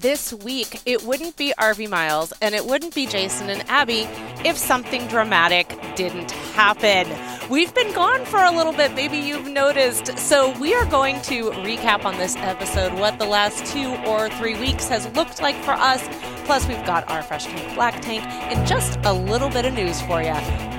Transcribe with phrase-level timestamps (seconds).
[0.00, 4.06] this week, it wouldn't be RV Miles and it wouldn't be Jason and Abby
[4.44, 7.08] if something dramatic didn't happen.
[7.50, 10.18] We've been gone for a little bit, maybe you've noticed.
[10.18, 14.58] So, we are going to recap on this episode what the last two or three
[14.58, 16.06] weeks has looked like for us.
[16.44, 20.00] Plus, we've got our Fresh Tank Black Tank and just a little bit of news
[20.02, 20.34] for you.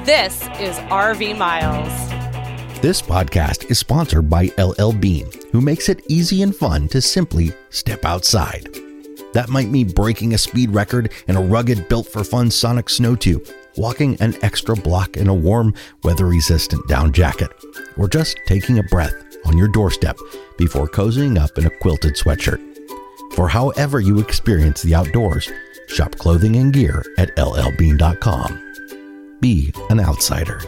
[0.06, 1.92] This is RV Miles.
[2.82, 7.52] This podcast is sponsored by LL Bean, who makes it easy and fun to simply
[7.70, 8.87] step outside.
[9.34, 13.16] That might mean breaking a speed record in a rugged, built for fun Sonic snow
[13.16, 17.52] tube, walking an extra block in a warm, weather resistant down jacket,
[17.98, 20.18] or just taking a breath on your doorstep
[20.58, 22.62] before cozying up in a quilted sweatshirt.
[23.34, 25.50] For however you experience the outdoors,
[25.88, 28.64] shop clothing and gear at llbean.com.
[29.40, 30.60] Be an outsider.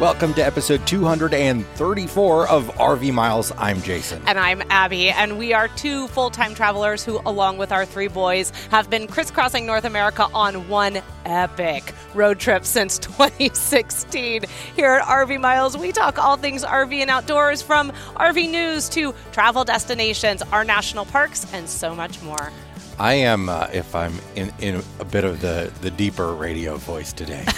[0.00, 3.52] Welcome to episode 234 of RV Miles.
[3.58, 4.22] I'm Jason.
[4.26, 8.08] And I'm Abby, and we are two full time travelers who, along with our three
[8.08, 14.44] boys, have been crisscrossing North America on one epic road trip since 2016.
[14.74, 19.14] Here at RV Miles, we talk all things RV and outdoors from RV news to
[19.32, 22.50] travel destinations, our national parks, and so much more.
[22.98, 27.12] I am, uh, if I'm in, in a bit of the, the deeper radio voice
[27.12, 27.44] today.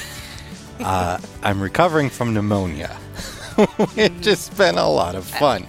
[0.84, 2.88] Uh, I'm recovering from pneumonia,
[3.94, 5.66] which has been a lot of fun.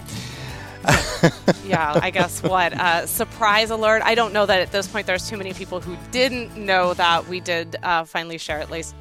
[1.64, 2.72] yeah, I guess what?
[2.74, 4.02] Uh, surprise alert.
[4.04, 7.26] I don't know that at this point there's too many people who didn't know that
[7.28, 8.94] we did uh, finally share at least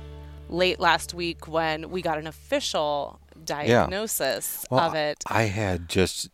[0.49, 4.75] late last week when we got an official diagnosis yeah.
[4.75, 5.23] well, of it.
[5.27, 6.29] I had just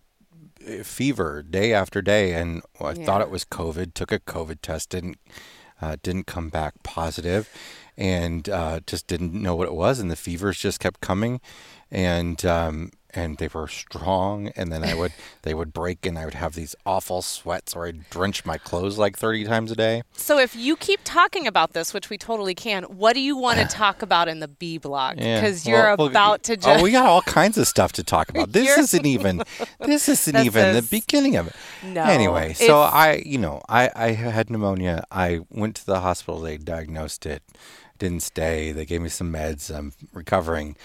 [0.68, 3.06] uh, fever day after day, and I yeah.
[3.06, 3.94] thought it was COVID.
[3.94, 5.18] Took a COVID test, didn't
[5.82, 7.50] uh, didn't come back positive,
[8.00, 11.42] and uh, just didn't know what it was, and the fevers just kept coming,
[11.92, 15.12] and um, and they were strong, and then I would
[15.42, 18.98] they would break, and I would have these awful sweats, or I'd drench my clothes
[18.98, 20.04] like thirty times a day.
[20.14, 23.60] So if you keep talking about this, which we totally can, what do you want
[23.60, 25.18] to talk about in the B block?
[25.18, 25.74] Because yeah.
[25.74, 26.56] you're well, about well, to.
[26.56, 26.80] Just...
[26.80, 28.54] Oh, we got all kinds of stuff to talk about.
[28.54, 29.44] This isn't even
[29.82, 30.90] this isn't this even is...
[30.90, 31.56] the beginning of it.
[31.84, 32.04] No.
[32.04, 35.04] Anyway, so I you know I I had pneumonia.
[35.12, 36.40] I went to the hospital.
[36.40, 37.44] They diagnosed it
[38.00, 38.72] didn't stay.
[38.72, 39.74] They gave me some meds.
[39.76, 40.76] I'm recovering,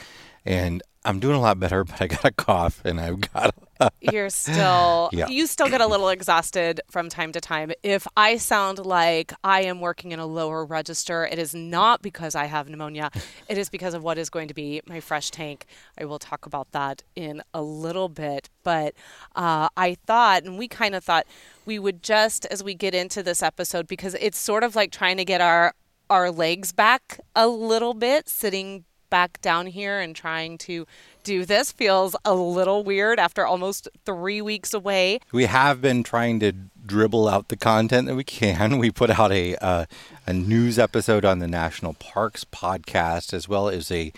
[0.44, 1.84] and I'm doing a lot better.
[1.94, 3.54] But I got a cough, and I've got.
[3.80, 5.10] A You're still.
[5.12, 5.28] yeah.
[5.28, 7.72] You still get a little exhausted from time to time.
[7.82, 12.34] If I sound like I am working in a lower register, it is not because
[12.34, 13.10] I have pneumonia.
[13.48, 15.66] it is because of what is going to be my fresh tank.
[15.98, 18.48] I will talk about that in a little bit.
[18.62, 18.94] But
[19.34, 21.26] uh, I thought, and we kind of thought
[21.66, 25.16] we would just as we get into this episode because it's sort of like trying
[25.16, 25.74] to get our
[26.14, 30.86] our legs back a little bit, sitting back down here and trying to
[31.24, 35.18] do this feels a little weird after almost three weeks away.
[35.32, 36.52] We have been trying to
[36.86, 38.78] dribble out the content that we can.
[38.84, 39.86] We put out a uh,
[40.24, 44.12] a news episode on the National Parks podcast, as well as a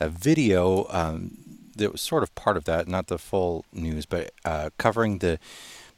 [0.00, 1.36] a video um,
[1.76, 5.38] that was sort of part of that, not the full news, but uh, covering the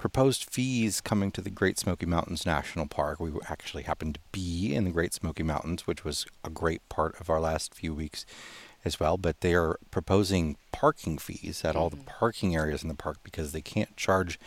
[0.05, 3.21] proposed fees coming to the Great Smoky Mountains National Park.
[3.21, 7.19] We actually happened to be in the Great Smoky Mountains, which was a great part
[7.19, 8.27] of our last few weeks
[8.85, 9.17] as well.
[9.17, 12.19] But they are proposing parking fees at all the mm-hmm.
[12.19, 14.39] parking areas in the park because they can't charge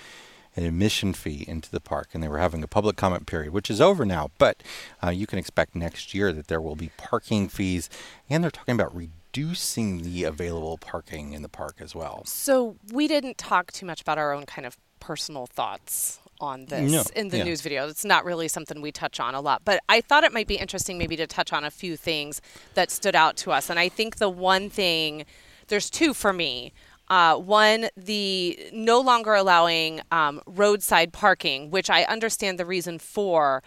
[0.56, 2.10] an admission fee into the park.
[2.14, 4.30] And they were having a public comment period, which is over now.
[4.38, 4.62] But
[5.04, 7.90] uh, you can expect next year that there will be parking fees.
[8.30, 12.22] And they're talking about reducing the available parking in the park as well.
[12.26, 16.92] So we didn't talk too much about our own kind of personal thoughts on this
[16.92, 17.44] no, in the yeah.
[17.44, 17.88] news video.
[17.88, 20.56] It's not really something we touch on a lot, but I thought it might be
[20.56, 22.42] interesting maybe to touch on a few things
[22.76, 23.70] that stood out to us.
[23.70, 25.26] And I think the one thing,
[25.68, 26.74] there's two for me.
[27.10, 33.64] Uh, one, the no longer allowing um, roadside parking, which I understand the reason for,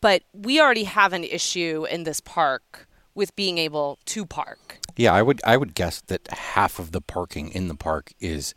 [0.00, 4.78] but we already have an issue in this park with being able to park.
[4.96, 8.54] Yeah, I would I would guess that half of the parking in the park is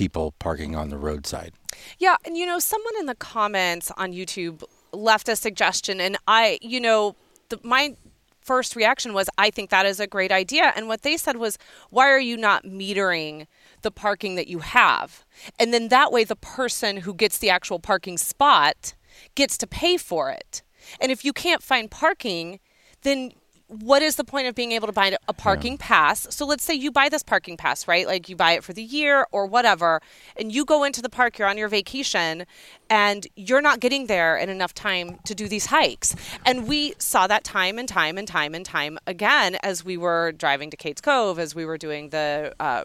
[0.00, 1.52] people parking on the roadside.
[1.98, 4.62] Yeah, and you know, someone in the comments on YouTube
[4.92, 7.16] left a suggestion, and I, you know,
[7.50, 7.96] the, my
[8.40, 10.72] first reaction was, I think that is a great idea.
[10.74, 11.58] And what they said was,
[11.90, 13.46] why are you not metering
[13.82, 15.26] the parking that you have?
[15.58, 18.94] And then that way, the person who gets the actual parking spot
[19.34, 20.62] gets to pay for it.
[20.98, 22.58] And if you can't find parking,
[23.02, 23.32] then
[23.70, 25.86] what is the point of being able to buy a parking yeah.
[25.86, 26.26] pass?
[26.34, 28.06] So let's say you buy this parking pass, right?
[28.06, 30.02] Like you buy it for the year or whatever,
[30.36, 32.46] and you go into the park, you're on your vacation,
[32.88, 36.16] and you're not getting there in enough time to do these hikes.
[36.44, 40.32] And we saw that time and time and time and time again as we were
[40.32, 42.84] driving to Cades Cove, as we were doing the uh,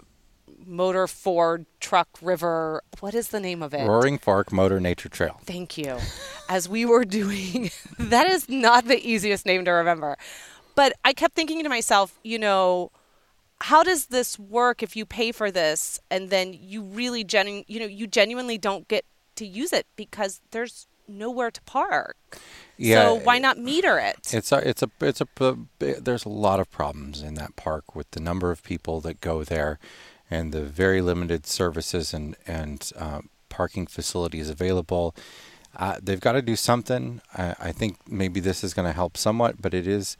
[0.65, 2.83] Motor Ford Truck River.
[2.99, 3.87] What is the name of it?
[3.87, 5.39] Roaring Fork Motor Nature Trail.
[5.43, 5.97] Thank you.
[6.49, 10.17] As we were doing, that is not the easiest name to remember.
[10.75, 12.91] But I kept thinking to myself, you know,
[13.61, 17.79] how does this work if you pay for this and then you really genu- you
[17.79, 19.05] know you genuinely don't get
[19.35, 22.17] to use it because there's nowhere to park.
[22.77, 24.33] Yeah, so why not meter it?
[24.33, 28.11] It's a it's a it's a there's a lot of problems in that park with
[28.11, 29.79] the number of people that go there
[30.29, 35.15] and the very limited services and and uh, parking facilities available.
[35.77, 37.21] Uh, they've got to do something.
[37.37, 40.17] I, I think maybe this is going to help somewhat, but it is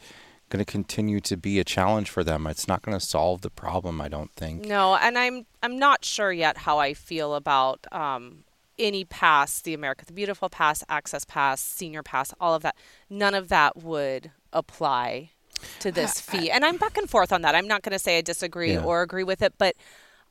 [0.49, 2.47] going to continue to be a challenge for them.
[2.47, 4.65] It's not going to solve the problem, I don't think.
[4.65, 8.43] No, and I'm I'm not sure yet how I feel about um,
[8.77, 12.75] any pass, the America the Beautiful pass, Access Pass, Senior Pass, all of that.
[13.09, 15.31] None of that would apply
[15.79, 16.51] to this fee.
[16.51, 17.55] And I'm back and forth on that.
[17.55, 18.83] I'm not going to say I disagree yeah.
[18.83, 19.75] or agree with it, but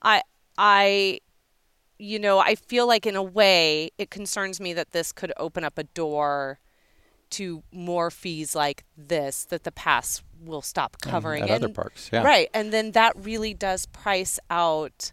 [0.03, 0.23] I
[0.57, 1.21] I
[1.99, 5.65] you know, I feel like in a way it concerns me that this could open
[5.65, 6.59] up a door
[7.31, 11.73] to more fees like this that the pass will stop mm, covering at and, other
[11.73, 12.11] parks.
[12.13, 12.23] Yeah.
[12.23, 12.49] Right.
[12.55, 15.13] And then that really does price out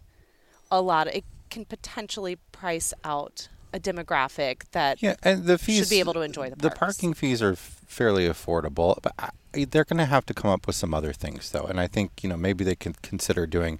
[0.70, 1.08] a lot.
[1.08, 6.00] Of, it can potentially price out a demographic that yeah, and the fees should be
[6.00, 6.62] able to enjoy the parks.
[6.62, 9.30] The parking fees are fairly affordable, but I,
[9.64, 11.64] they're going to have to come up with some other things though.
[11.64, 13.78] And I think, you know, maybe they can consider doing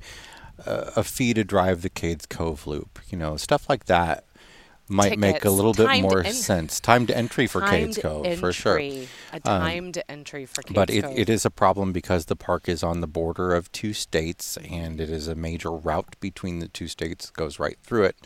[0.67, 4.25] a, a fee to drive the Cades Cove loop, you know, stuff like that
[4.89, 6.81] might tickets, make a little bit more en- sense.
[6.81, 8.79] Timed entry for Cades Cove, entry, for sure.
[8.79, 11.19] A um, timed um, entry for Cades But it, Cove.
[11.19, 15.01] it is a problem because the park is on the border of two states and
[15.01, 18.17] it is a major route between the two states, goes right through it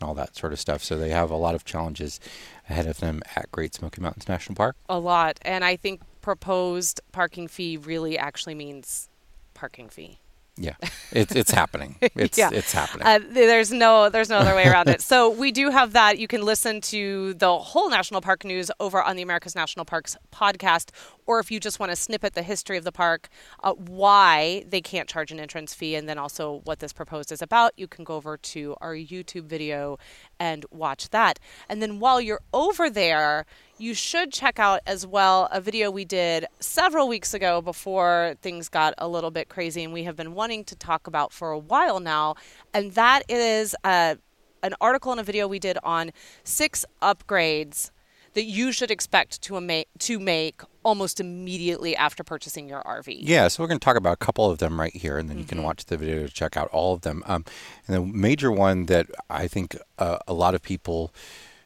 [0.00, 0.82] and all that sort of stuff.
[0.82, 2.20] So they have a lot of challenges
[2.68, 4.76] ahead of them at Great Smoky Mountains National Park.
[4.88, 5.38] A lot.
[5.42, 9.08] And I think proposed parking fee really actually means
[9.52, 10.18] parking fee.
[10.56, 10.74] Yeah,
[11.10, 11.96] it's it's happening.
[12.14, 12.50] It's yeah.
[12.52, 13.06] it's happening.
[13.06, 15.00] Uh, there's no there's no other way around it.
[15.00, 16.18] So we do have that.
[16.18, 20.16] You can listen to the whole national park news over on the America's National Parks
[20.32, 20.90] podcast,
[21.26, 23.28] or if you just want to snippet the history of the park,
[23.62, 27.42] uh, why they can't charge an entrance fee, and then also what this proposed is
[27.42, 29.98] about, you can go over to our YouTube video
[30.38, 31.38] and watch that.
[31.68, 33.46] And then while you're over there,
[33.78, 38.68] you should check out as well a video we did several weeks ago before things
[38.68, 41.58] got a little bit crazy and we have been wanting to talk about for a
[41.58, 42.36] while now.
[42.72, 44.14] And that is uh,
[44.62, 46.12] an article and a video we did on
[46.44, 47.90] six upgrades
[48.34, 53.16] that you should expect to make to make almost immediately after purchasing your RV.
[53.20, 55.36] Yeah, so we're going to talk about a couple of them right here, and then
[55.36, 55.40] mm-hmm.
[55.42, 55.66] you can mm-hmm.
[55.66, 57.22] watch the video to check out all of them.
[57.26, 57.44] Um,
[57.88, 61.12] and the major one that I think uh, a lot of people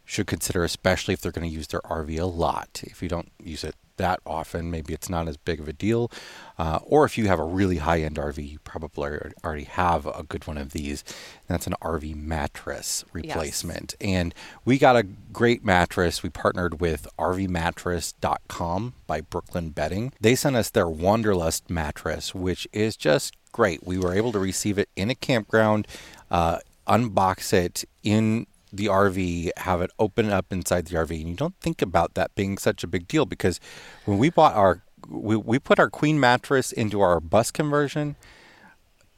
[0.04, 2.82] should consider, especially if they're going to use their RV a lot.
[2.84, 6.10] If you don't use it that often, maybe it's not as big of a deal.
[6.58, 10.24] Uh, or if you have a really high end RV, you probably already have a
[10.28, 11.04] good one of these.
[11.46, 13.94] That's an RV mattress replacement.
[14.00, 14.08] Yes.
[14.08, 14.34] And
[14.64, 16.22] we got a great mattress.
[16.22, 20.12] We partnered with RVmattress.com by Brooklyn Bedding.
[20.20, 23.86] They sent us their Wanderlust mattress, which is just great.
[23.86, 25.86] We were able to receive it in a campground.
[26.30, 31.10] Uh, unbox it in the RV, have it open up inside the RV.
[31.10, 33.60] And you don't think about that being such a big deal because
[34.04, 38.16] when we bought our, we, we put our queen mattress into our bus conversion.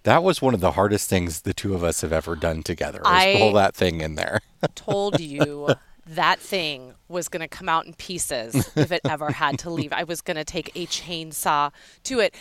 [0.04, 3.02] that was one of the hardest things the two of us have ever done together.
[3.04, 4.40] I pull that thing in there.
[4.74, 5.68] told you
[6.06, 9.92] that thing was going to come out in pieces if it ever had to leave.
[9.92, 11.72] I was going to take a chainsaw
[12.04, 12.34] to it.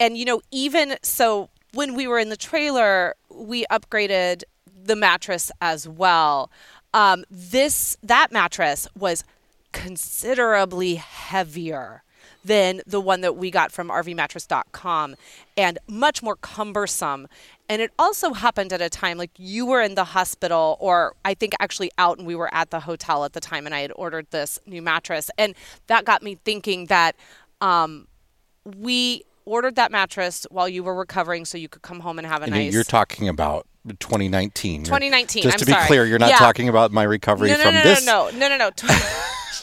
[0.00, 4.42] And, you know, even so, when we were in the trailer, we upgraded
[4.84, 6.50] the mattress as well.
[6.92, 9.24] Um, this that mattress was
[9.72, 12.02] considerably heavier
[12.44, 15.16] than the one that we got from rvmattress.com
[15.56, 17.26] and much more cumbersome.
[17.68, 21.32] And it also happened at a time like you were in the hospital, or I
[21.34, 23.92] think actually out, and we were at the hotel at the time, and I had
[23.96, 25.30] ordered this new mattress.
[25.38, 25.54] And
[25.86, 27.16] that got me thinking that
[27.62, 28.06] um,
[28.64, 32.42] we ordered that mattress while you were recovering so you could come home and have
[32.42, 32.72] a and nice.
[32.72, 34.84] You're talking about 2019.
[34.84, 35.42] 2019.
[35.42, 35.86] Just I'm to be sorry.
[35.86, 36.38] clear, you're not yeah.
[36.38, 38.06] talking about my recovery no, no, from no, this.
[38.06, 38.70] No, no, no, no, no.
[38.88, 38.98] no.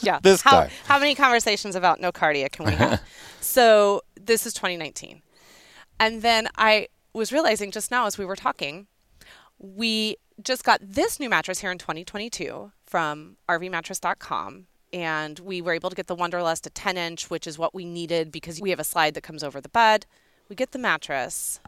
[0.01, 0.19] yeah.
[0.21, 0.69] this how, time.
[0.85, 3.01] How many conversations about Nocardia can we have?
[3.41, 5.21] so this is 2019,
[5.99, 8.87] and then I was realizing just now as we were talking,
[9.57, 15.89] we just got this new mattress here in 2022 from RVmattress.com and we were able
[15.89, 18.79] to get the Wanderlust a 10 inch, which is what we needed because we have
[18.79, 20.05] a slide that comes over the bed.
[20.49, 21.59] We get the mattress,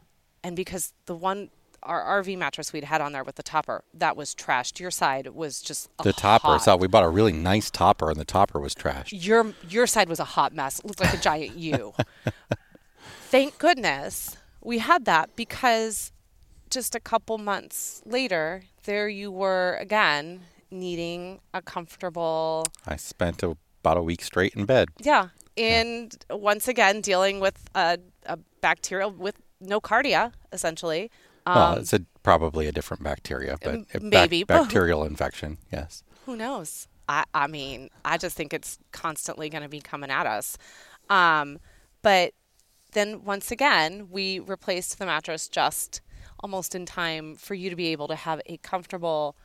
[0.43, 1.49] and because the one
[1.85, 4.79] our RV mattress we'd had on there with the topper that was trashed.
[4.79, 6.47] Your side was just the topper.
[6.47, 6.63] Hot.
[6.63, 9.09] So we bought a really nice topper, and the topper was trashed.
[9.11, 10.79] Your your side was a hot mess.
[10.79, 11.93] It looked like a giant U.
[13.29, 16.11] Thank goodness we had that because
[16.69, 22.65] just a couple months later, there you were again needing a comfortable.
[22.87, 24.89] I spent a, about a week straight in bed.
[24.99, 25.29] Yeah.
[25.55, 26.35] And yeah.
[26.35, 31.11] once again, dealing with a, a bacterial with no nocardia, essentially.
[31.45, 35.57] Um, well, it's a, probably a different bacteria, but maybe bac- bacterial infection.
[35.71, 36.03] Yes.
[36.25, 36.87] Who knows?
[37.09, 40.57] I, I mean, I just think it's constantly going to be coming at us.
[41.09, 41.59] Um,
[42.01, 42.33] but
[42.93, 46.01] then once again, we replaced the mattress just
[46.39, 49.35] almost in time for you to be able to have a comfortable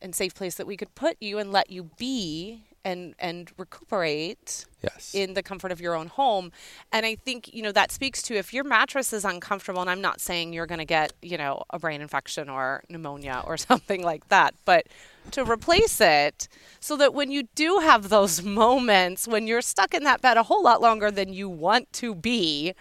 [0.00, 4.64] and safe place that we could put you and let you be and and recuperate
[4.82, 5.14] yes.
[5.14, 6.50] in the comfort of your own home
[6.92, 10.00] and i think you know that speaks to if your mattress is uncomfortable and i'm
[10.00, 14.02] not saying you're going to get you know a brain infection or pneumonia or something
[14.02, 14.86] like that but
[15.30, 16.48] to replace it
[16.80, 20.42] so that when you do have those moments when you're stuck in that bed a
[20.44, 22.74] whole lot longer than you want to be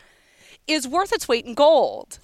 [0.67, 2.19] is worth its weight in gold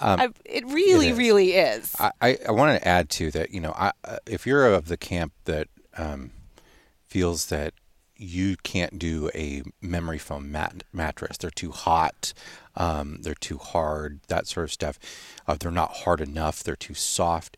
[0.00, 1.94] um, I, it really, it really is.
[2.00, 3.52] I, I, I want to add to that.
[3.52, 6.32] You know, I, uh, if you're of the camp that um,
[7.14, 7.72] feels that
[8.16, 12.34] you can't do a memory foam mat- mattress, they're too hot,
[12.74, 14.98] um, they're too hard, that sort of stuff.
[15.46, 16.64] Uh, they're not hard enough.
[16.64, 17.56] They're too soft.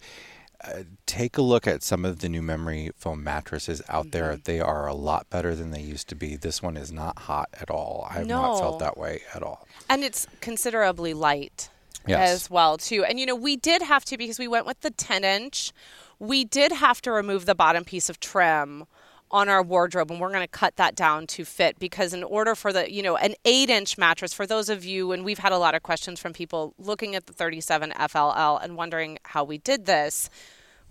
[0.62, 4.10] Uh, take a look at some of the new memory foam mattresses out mm-hmm.
[4.10, 4.36] there.
[4.36, 6.36] They are a lot better than they used to be.
[6.36, 8.06] This one is not hot at all.
[8.10, 8.42] I have no.
[8.42, 9.66] not felt that way at all.
[9.88, 11.70] And it's considerably light
[12.06, 12.30] yes.
[12.30, 13.04] as well too.
[13.04, 15.72] And you know, we did have to because we went with the 10 inch.
[16.18, 18.84] We did have to remove the bottom piece of trim
[19.30, 22.54] on our wardrobe and we're going to cut that down to fit because in order
[22.54, 25.52] for the you know an 8 inch mattress for those of you and we've had
[25.52, 29.58] a lot of questions from people looking at the 37 fll and wondering how we
[29.58, 30.30] did this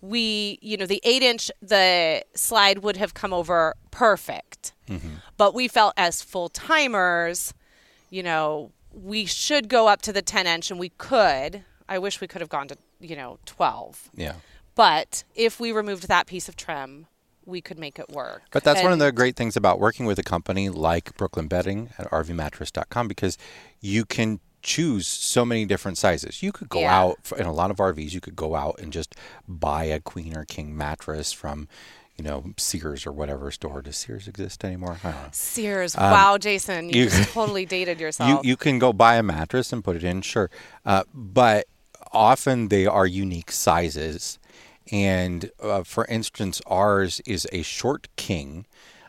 [0.01, 5.15] we you know the 8 inch the slide would have come over perfect mm-hmm.
[5.37, 7.53] but we felt as full timers
[8.09, 11.63] you know we should go up to the 10 inch and we could.
[11.87, 14.09] I wish we could have gone to, you know, 12.
[14.15, 14.35] Yeah.
[14.73, 17.07] But if we removed that piece of trim,
[17.45, 18.43] we could make it work.
[18.51, 21.47] But that's and one of the great things about working with a company like Brooklyn
[21.47, 23.37] Bedding at rvmattress.com because
[23.79, 26.41] you can choose so many different sizes.
[26.41, 26.99] You could go yeah.
[26.99, 29.15] out in a lot of RVs, you could go out and just
[29.47, 31.67] buy a queen or king mattress from
[32.17, 33.81] you know, Sears or whatever store.
[33.81, 34.97] Does Sears exist anymore?
[35.31, 35.95] Sears.
[35.97, 38.43] Um, wow, Jason, you, you totally dated yourself.
[38.43, 40.49] You, you can go buy a mattress and put it in, sure.
[40.85, 41.67] Uh, but
[42.13, 44.39] often they are unique sizes.
[44.91, 48.65] And uh, for instance, ours is a short king.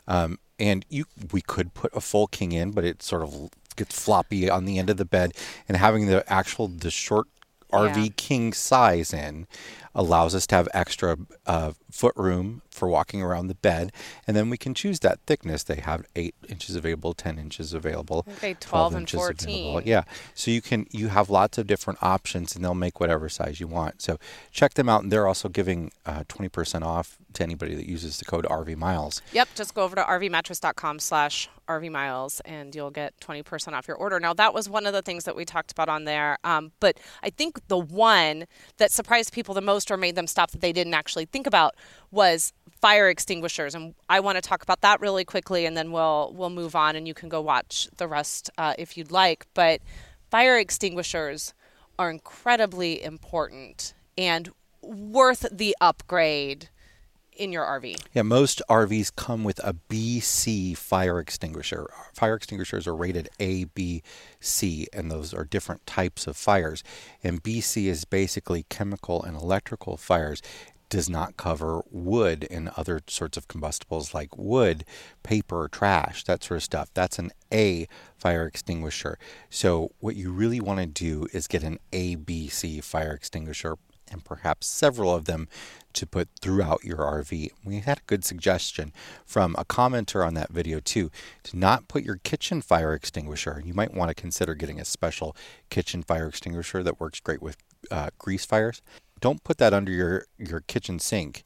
[0.09, 3.99] Um, and you we could put a full king in, but it sort of gets
[3.99, 5.33] floppy on the end of the bed.
[5.69, 7.27] And having the actual, the short
[7.73, 8.13] RV yeah.
[8.17, 9.47] king size in
[9.95, 11.17] allows us to have extra
[11.47, 13.91] uh, foot room for walking around the bed,
[14.27, 15.63] and then we can choose that thickness.
[15.65, 19.49] They have eight inches available, ten inches available, okay, 12, 12 and inches 14.
[19.49, 19.89] Available.
[19.89, 20.03] Yeah,
[20.35, 23.67] so you can you have lots of different options, and they'll make whatever size you
[23.67, 24.03] want.
[24.03, 24.19] So
[24.53, 27.89] check them out, and they're also giving uh, twenty uh, percent off to anybody that
[27.89, 29.23] uses the code RV Miles.
[29.33, 33.97] Yep, just go over to rvmattress.com/slash RV Miles, and you'll get twenty percent off your
[33.97, 34.21] order.
[34.21, 36.99] Now that was one of the things that we talked about on there, um, but
[37.23, 38.45] I think the one
[38.77, 41.75] that surprised people the most or made them stop that they didn't actually think about
[42.11, 46.33] was fire extinguishers, and I want to talk about that really quickly, and then we'll
[46.35, 49.47] we'll move on, and you can go watch the rest uh, if you'd like.
[49.55, 49.81] But
[50.31, 51.55] fire extinguishers
[51.99, 54.51] are incredibly important and
[54.83, 56.69] worth the upgrade
[57.37, 57.97] in your RV.
[58.15, 61.87] Yeah, most RVs come with a BC fire extinguisher.
[62.15, 64.03] Fire extinguishers are rated A, B,
[64.41, 66.83] C, and those are different types of fires.
[67.23, 70.41] And BC is basically chemical and electrical fires
[70.89, 74.85] does not cover wood and other sorts of combustibles like wood,
[75.23, 76.91] paper, trash, that sort of stuff.
[76.95, 79.19] That's an A fire extinguisher.
[79.51, 83.77] So, what you really want to do is get an ABC fire extinguisher
[84.11, 85.49] and perhaps several of them
[85.93, 87.51] to put throughout your RV.
[87.65, 88.93] We had a good suggestion
[89.25, 91.11] from a commenter on that video too
[91.45, 93.63] to not put your kitchen fire extinguisher.
[93.65, 95.37] You might want to consider getting a special
[95.71, 97.57] kitchen fire extinguisher that works great with
[97.91, 98.83] uh, grease fires
[99.21, 101.43] don't put that under your your kitchen sink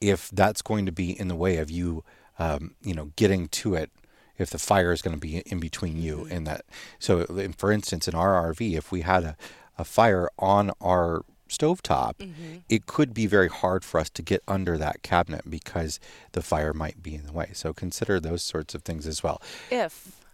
[0.00, 2.04] if that's going to be in the way of you
[2.38, 3.90] um, you know getting to it
[4.36, 6.32] if the fire is going to be in between you mm-hmm.
[6.32, 6.64] and that
[6.98, 9.36] so for instance in our rv if we had a,
[9.76, 12.58] a fire on our stovetop, mm-hmm.
[12.68, 15.98] it could be very hard for us to get under that cabinet because
[16.32, 17.50] the fire might be in the way.
[17.54, 19.40] So consider those sorts of things as well.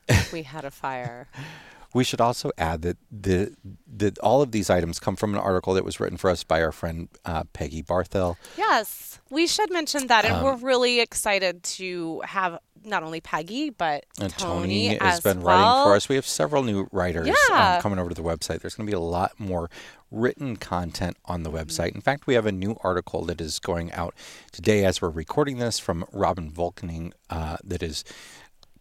[0.09, 1.29] If we had a fire.
[1.95, 3.55] We should also add that the
[3.97, 6.63] that all of these items come from an article that was written for us by
[6.63, 8.37] our friend uh, Peggy Barthel.
[8.59, 13.71] Yes, we should mention that, and um, we're really excited to have not only Peggy
[13.71, 15.57] but Tony, Tony has been well.
[15.57, 16.09] writing for us.
[16.09, 17.77] We have several new writers um, yeah.
[17.77, 18.61] um, coming over to the website.
[18.61, 19.71] There's going to be a lot more
[20.11, 21.95] written content on the website.
[21.95, 24.15] In fact, we have a new article that is going out
[24.53, 28.05] today as we're recording this from Robin Volkening uh, that is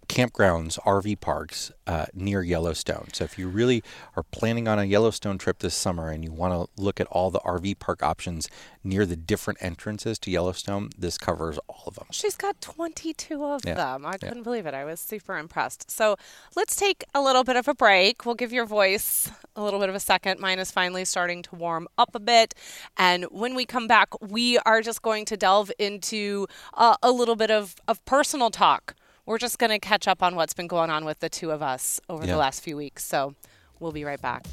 [0.08, 3.08] campgrounds, RV parks uh, near Yellowstone.
[3.14, 3.84] So if you really
[4.16, 7.32] are planning on a Yellowstone trip this summer and you want to look at all
[7.32, 8.50] the RV park options
[8.84, 12.08] near the different entrances to Yellowstone, this covers all of them.
[12.12, 13.74] She's got 22 of yeah.
[13.74, 14.06] them.
[14.06, 14.44] I couldn't yeah.
[14.44, 14.74] believe it.
[14.74, 15.90] I was super impressed.
[15.90, 16.16] So
[16.56, 18.26] let's take a little bit of a break.
[18.26, 20.40] We'll give your voice a little bit of a second.
[20.40, 22.54] Mine is finally starting to warm up a bit.
[22.98, 27.36] And when we come back, we are just going to delve into uh, a little
[27.36, 28.96] bit of, of personal talk
[29.26, 31.62] we're just going to catch up on what's been going on with the two of
[31.62, 32.32] us over yeah.
[32.32, 33.04] the last few weeks.
[33.04, 33.36] So
[33.80, 34.46] we'll be right back.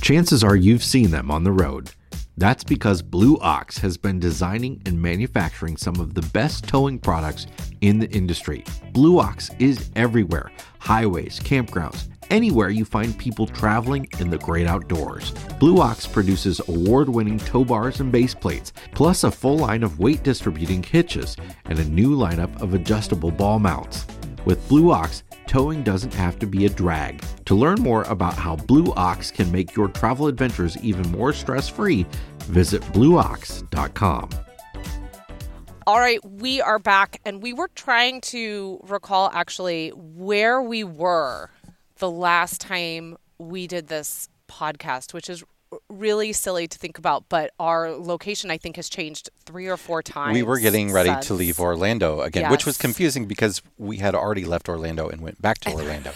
[0.00, 1.90] Chances are you've seen them on the road.
[2.36, 7.46] That's because Blue Ox has been designing and manufacturing some of the best towing products
[7.80, 8.64] in the industry.
[8.92, 10.50] Blue Ox is everywhere
[10.84, 15.32] highways, campgrounds, anywhere you find people traveling in the great outdoors.
[15.58, 19.98] Blue Ox produces award winning tow bars and base plates, plus a full line of
[19.98, 24.06] weight distributing hitches and a new lineup of adjustable ball mounts.
[24.44, 27.24] With Blue Ox, towing doesn't have to be a drag.
[27.46, 31.66] To learn more about how Blue Ox can make your travel adventures even more stress
[31.66, 32.04] free,
[32.40, 34.28] visit blueox.com.
[35.86, 41.50] All right, we are back, and we were trying to recall actually where we were
[41.98, 45.44] the last time we did this podcast, which is
[45.90, 50.02] really silly to think about, but our location I think has changed three or four
[50.02, 50.32] times.
[50.32, 51.26] We were getting ready since.
[51.26, 52.50] to leave Orlando again, yes.
[52.50, 56.12] which was confusing because we had already left Orlando and went back to Orlando.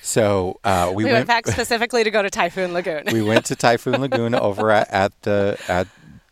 [0.00, 3.04] so uh, we, we went, went, back specifically to go to Typhoon Lagoon.
[3.12, 5.88] we went to Typhoon Lagoon over at, at the at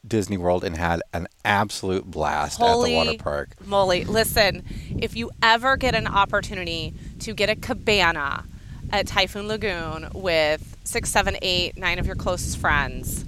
[0.08, 3.50] Disney World and had an absolute blast Holy at the water park.
[3.64, 4.64] Moly, listen,
[5.00, 8.44] if you ever get an opportunity to get a cabana
[8.90, 13.22] at Typhoon Lagoon with six, seven, eight, nine of your closest friends,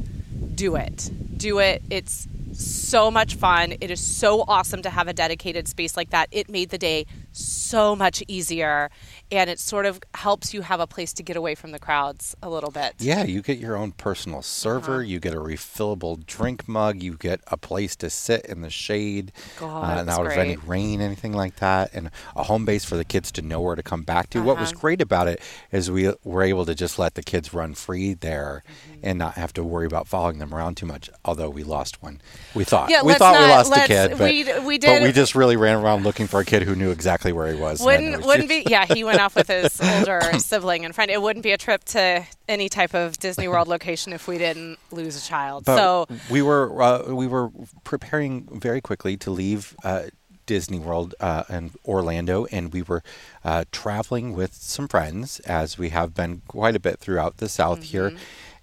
[0.55, 1.11] do it.
[1.37, 1.83] Do it.
[1.91, 3.75] It's so much fun.
[3.81, 6.29] It is so awesome to have a dedicated space like that.
[6.31, 8.91] It made the day so much easier
[9.33, 12.35] and it sort of helps you have a place to get away from the crowds
[12.43, 12.95] a little bit.
[12.99, 15.03] Yeah, you get your own personal server, uh-huh.
[15.03, 19.33] you get a refillable drink mug, you get a place to sit in the shade,
[19.59, 20.39] God, uh, out great.
[20.39, 23.61] of any rain, anything like that, and a home base for the kids to know
[23.61, 24.39] where to come back to.
[24.39, 24.49] Uh-huh.
[24.49, 24.81] What was uh-huh.
[24.81, 25.41] great about it
[25.71, 29.01] is we were able to just let the kids run free there mm-hmm.
[29.05, 31.09] and not have to worry about following them around too much.
[31.25, 32.21] Although we lost one,
[32.55, 35.01] we thought yeah, we thought not, we lost a kid, but we, we did.
[35.01, 37.61] But we just really ran around looking for a kid who knew exactly where he
[37.61, 37.81] was.
[37.81, 38.65] Wouldn't wouldn't be?
[38.69, 41.11] Yeah, he went off with his older sibling and friend.
[41.11, 44.79] It wouldn't be a trip to any type of Disney World location if we didn't
[44.91, 45.65] lose a child.
[45.65, 47.51] But so we were uh, we were
[47.85, 49.77] preparing very quickly to leave.
[49.85, 50.05] Uh,
[50.47, 53.05] Disney World uh, and Orlando, and we were
[53.45, 57.83] uh, traveling with some friends, as we have been quite a bit throughout the South
[57.83, 58.09] mm-hmm.
[58.09, 58.13] here,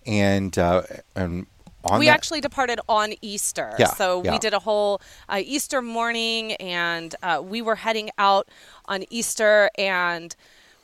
[0.05, 0.81] and uh,
[1.15, 1.45] and
[1.97, 2.13] we that?
[2.13, 3.73] actually departed on Easter.
[3.79, 4.31] Yeah, so yeah.
[4.31, 8.49] we did a whole uh, Easter morning, and uh, we were heading out
[8.85, 10.35] on Easter, and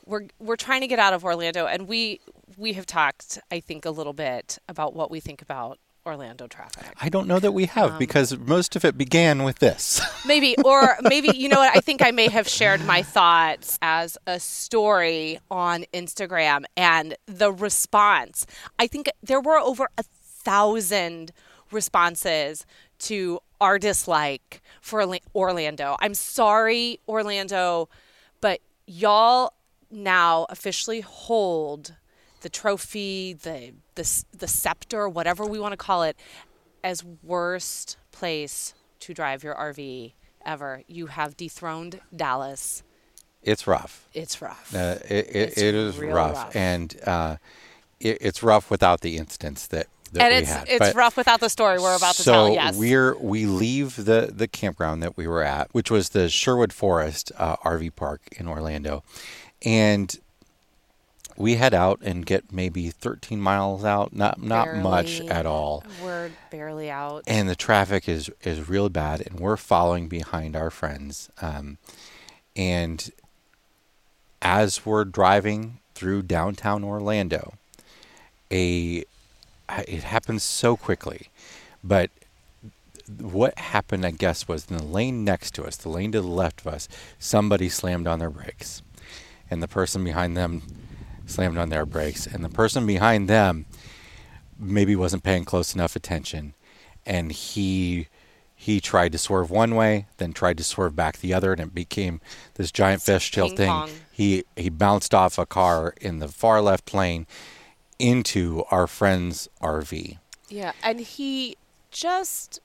[0.06, 2.20] we're we're trying to get out of Orlando, and we
[2.56, 6.84] we have talked, I think, a little bit about what we think about Orlando traffic.
[7.00, 10.02] I don't know that we have um, because most of it began with this.
[10.26, 11.74] maybe, or maybe, you know what?
[11.74, 17.52] I think I may have shared my thoughts as a story on Instagram and the
[17.52, 18.46] response.
[18.78, 20.04] I think there were over a
[20.44, 21.32] thousand
[21.70, 22.66] responses
[23.00, 25.04] to our dislike for
[25.34, 25.96] Orlando.
[26.00, 27.88] I'm sorry, Orlando,
[28.40, 29.54] but y'all
[29.90, 31.94] now officially hold
[32.40, 36.16] the trophy, the the the scepter, whatever we want to call it,
[36.82, 40.12] as worst place to drive your RV
[40.44, 40.82] ever.
[40.86, 42.82] You have dethroned Dallas.
[43.42, 44.08] It's rough.
[44.14, 44.74] It's rough.
[44.74, 46.34] Uh, it, it, it's it is rough.
[46.34, 47.36] rough, and uh,
[48.00, 50.68] it, it's rough without the instance that and it's had.
[50.68, 52.50] it's but rough without the story we're about to tell.
[52.50, 52.76] Yes.
[52.76, 57.32] we're we leave the the campground that we were at, which was the Sherwood Forest
[57.36, 59.02] uh, RV Park in Orlando,
[59.62, 60.14] and
[61.36, 65.84] we head out and get maybe 13 miles out, not not barely, much at all.
[66.02, 70.70] We're barely out, and the traffic is is real bad, and we're following behind our
[70.70, 71.78] friends, um,
[72.54, 73.10] and
[74.42, 77.54] as we're driving through downtown Orlando,
[78.52, 79.04] a
[79.68, 81.28] it happens so quickly.
[81.82, 82.10] But
[83.18, 86.26] what happened, I guess, was in the lane next to us, the lane to the
[86.26, 88.82] left of us, somebody slammed on their brakes.
[89.50, 90.62] And the person behind them
[91.26, 92.26] slammed on their brakes.
[92.26, 93.66] And the person behind them
[94.58, 96.54] maybe wasn't paying close enough attention.
[97.04, 98.08] And he
[98.56, 101.74] he tried to swerve one way, then tried to swerve back the other, and it
[101.74, 102.22] became
[102.54, 103.68] this giant fishtail thing.
[103.68, 103.90] pong.
[104.10, 107.26] He he bounced off a car in the far left lane
[107.98, 110.18] into our friend's RV.
[110.48, 111.56] Yeah, and he
[111.90, 112.60] just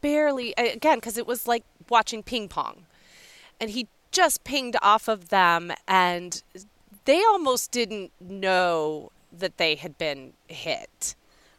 [0.00, 2.86] barely again because it was like watching ping pong,
[3.60, 6.42] and he just pinged off of them, and
[7.04, 11.14] they almost didn't know that they had been hit.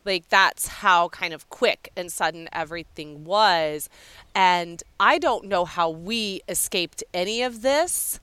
[0.06, 3.90] Like that's how kind of quick and sudden everything was,
[4.34, 8.20] and I don't know how we escaped any of this.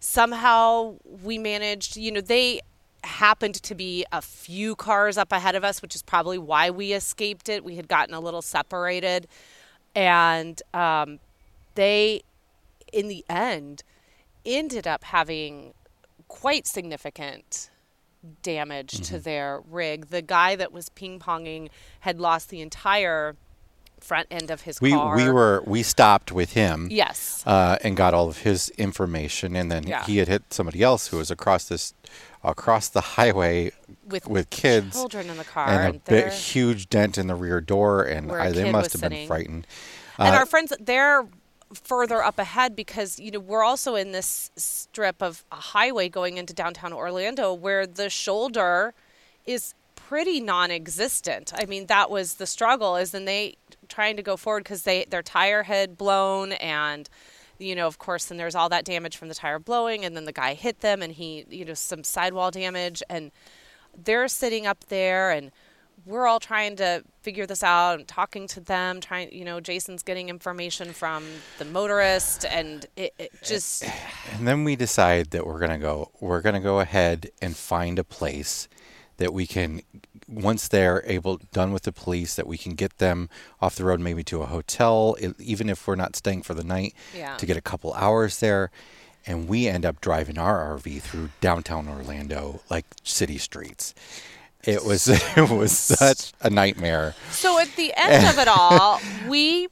[0.00, 2.60] Somehow we managed, you know, they
[3.08, 6.92] happened to be a few cars up ahead of us, which is probably why we
[6.92, 7.64] escaped it.
[7.64, 9.26] We had gotten a little separated.
[9.94, 11.18] And um,
[11.74, 12.22] they,
[12.92, 13.82] in the end,
[14.44, 15.74] ended up having
[16.28, 17.70] quite significant
[18.42, 19.02] damage mm-hmm.
[19.04, 20.06] to their rig.
[20.06, 21.68] The guy that was ping ponging
[22.00, 23.36] had lost the entire
[24.00, 25.16] front end of his we, car.
[25.16, 26.88] We were we stopped with him.
[26.90, 27.42] Yes.
[27.46, 30.04] Uh, and got all of his information, and then yeah.
[30.04, 31.94] he had hit somebody else who was across this
[32.44, 33.72] across the highway
[34.06, 37.60] with with kids, children in the car, and a big, huge dent in the rear
[37.60, 39.18] door, and I, they must have sitting.
[39.18, 39.66] been frightened.
[40.18, 41.26] And uh, our friends, they're
[41.74, 46.38] further up ahead because you know we're also in this strip of a highway going
[46.38, 48.94] into downtown Orlando where the shoulder
[49.46, 49.74] is
[50.08, 51.52] pretty non-existent.
[51.54, 53.56] I mean, that was the struggle is then they
[53.88, 57.08] trying to go forward because they their tire had blown and
[57.58, 60.24] you know, of course, then there's all that damage from the tire blowing, and then
[60.24, 63.32] the guy hit them, and he, you know, some sidewall damage, and
[63.96, 65.50] they're sitting up there, and
[66.06, 70.02] we're all trying to figure this out and talking to them, trying, you know, Jason's
[70.02, 71.24] getting information from
[71.58, 73.84] the motorist, and it, it just.
[74.34, 76.12] And then we decide that we're gonna go.
[76.20, 78.68] We're gonna go ahead and find a place
[79.16, 79.82] that we can
[80.28, 83.28] once they're able done with the police that we can get them
[83.60, 86.94] off the road maybe to a hotel even if we're not staying for the night
[87.16, 87.36] yeah.
[87.36, 88.70] to get a couple hours there
[89.26, 93.94] and we end up driving our RV through downtown Orlando like city streets
[94.64, 99.68] it was it was such a nightmare so at the end of it all we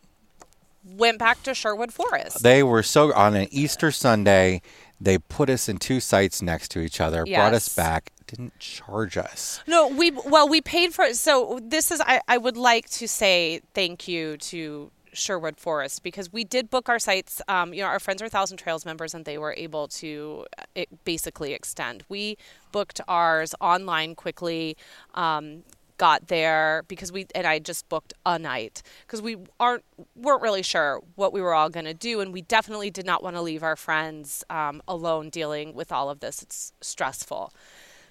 [0.85, 4.63] went back to Sherwood Forest they were so on an Easter Sunday
[5.01, 7.39] they put us in two sites next to each other, yes.
[7.39, 9.61] brought us back, didn't charge us.
[9.67, 11.17] No, we well we paid for it.
[11.17, 16.33] So this is I, I would like to say thank you to Sherwood Forest because
[16.33, 17.41] we did book our sites.
[17.49, 20.85] Um, you know, our friends are Thousand Trails members, and they were able to uh,
[21.05, 22.05] basically extend.
[22.09, 22.37] We
[22.73, 24.77] booked ours online quickly.
[25.15, 25.63] Um,
[25.99, 29.83] got there because we and I just booked a night because we aren't
[30.15, 33.23] weren't really sure what we were all going to do and we definitely did not
[33.23, 36.43] want to leave our friends um, alone dealing with all of this.
[36.43, 37.51] It's stressful.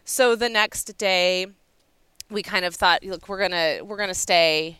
[0.07, 1.47] So the next day,
[2.29, 4.77] we kind of thought, look, we're gonna we're gonna stay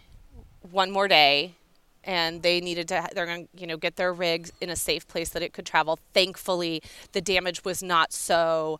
[0.61, 1.55] one more day,
[2.03, 5.29] and they needed to they're gonna you know get their rig in a safe place
[5.29, 5.97] that it could travel.
[6.13, 6.83] Thankfully,
[7.13, 8.79] the damage was not so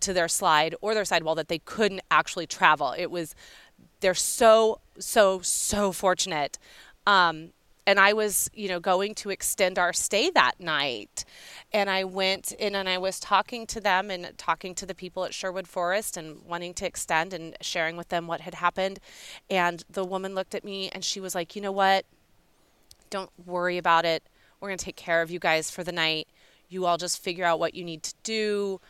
[0.00, 2.94] to their slide or their sidewall that they couldn't actually travel.
[2.96, 3.34] It was
[4.00, 6.58] they're so so so fortunate.
[7.06, 7.52] Um,
[7.86, 11.24] and I was, you know, going to extend our stay that night.
[11.72, 15.24] And I went in and I was talking to them and talking to the people
[15.24, 18.98] at Sherwood Forest and wanting to extend and sharing with them what had happened.
[19.48, 22.04] And the woman looked at me and she was like, you know what?
[23.08, 24.24] Don't worry about it.
[24.60, 26.28] We're going to take care of you guys for the night.
[26.68, 28.80] You all just figure out what you need to do.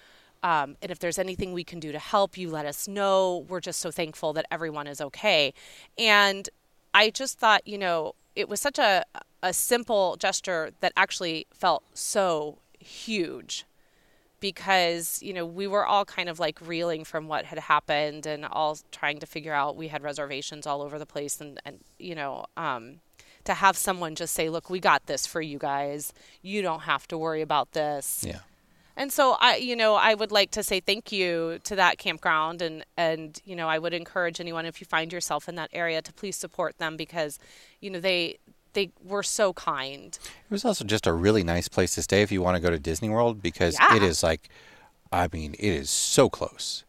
[0.43, 3.45] Um, and if there's anything we can do to help you, let us know.
[3.49, 5.53] We're just so thankful that everyone is okay.
[5.99, 6.49] And
[6.95, 9.05] I just thought, you know, it was such a
[9.43, 13.65] a simple gesture that actually felt so huge
[14.39, 18.45] because you know we were all kind of like reeling from what had happened and
[18.45, 22.15] all trying to figure out we had reservations all over the place and and you
[22.15, 23.01] know um,
[23.45, 26.13] to have someone just say look we got this for you guys.
[26.43, 28.25] You don't have to worry about this.
[28.27, 28.41] Yeah
[28.97, 32.63] and so I, you know, I would like to say thank you to that campground,
[32.63, 36.01] and and you know, I would encourage anyone if you find yourself in that area
[36.03, 37.39] to please support them because,
[37.81, 38.39] you know, they
[38.73, 40.19] they were so kind.
[40.23, 42.71] It was also just a really nice place to stay if you want to go
[42.71, 43.97] to Disney World because yeah.
[43.97, 44.49] it is like,
[45.13, 46.85] I mean, it is so close.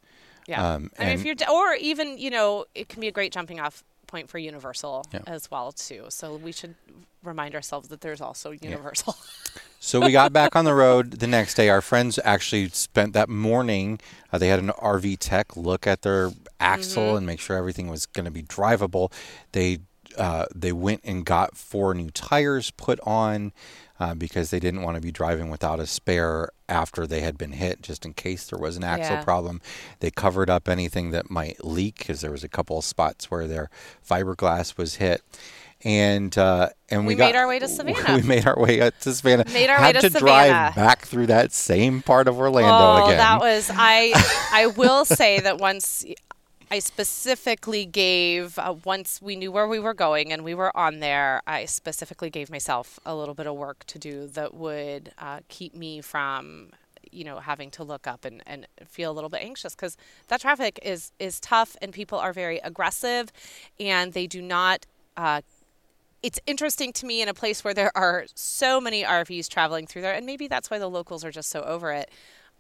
[0.48, 0.76] Yeah.
[0.76, 3.60] Um, I mean, if you're, or even you know, it can be a great jumping
[3.60, 5.20] off point for Universal yeah.
[5.28, 6.06] as well too.
[6.10, 6.76] So we should
[7.24, 9.16] remind ourselves that there's also Universal.
[9.18, 9.62] Yeah.
[9.80, 11.70] so we got back on the road the next day.
[11.70, 14.00] Our friends actually spent that morning.
[14.32, 17.18] Uh, they had an RV tech look at their axle mm-hmm.
[17.18, 19.12] and make sure everything was going to be drivable.
[19.52, 19.80] They
[20.18, 23.54] uh, they went and got four new tires put on
[24.00, 27.54] uh, because they didn't want to be driving without a spare after they had been
[27.54, 29.24] hit, just in case there was an axle yeah.
[29.24, 29.62] problem.
[30.00, 33.48] They covered up anything that might leak because there was a couple of spots where
[33.48, 33.70] their
[34.08, 35.22] fiberglass was hit.
[35.84, 38.16] And uh, and we, we got, made our way to Savannah.
[38.16, 39.46] We made our way to Savannah.
[39.54, 43.06] Made our Had way to, to drive back through that same part of Orlando oh,
[43.06, 43.18] again.
[43.18, 44.12] that was I.
[44.52, 46.04] I will say that once
[46.70, 51.00] I specifically gave, uh, once we knew where we were going and we were on
[51.00, 55.40] there, I specifically gave myself a little bit of work to do that would uh,
[55.48, 56.72] keep me from,
[57.10, 59.96] you know, having to look up and, and feel a little bit anxious because
[60.28, 63.32] that traffic is, is tough and people are very aggressive
[63.80, 64.86] and they do not.
[65.16, 65.42] Uh,
[66.22, 70.02] it's interesting to me in a place where there are so many RVs traveling through
[70.02, 72.10] there, and maybe that's why the locals are just so over it.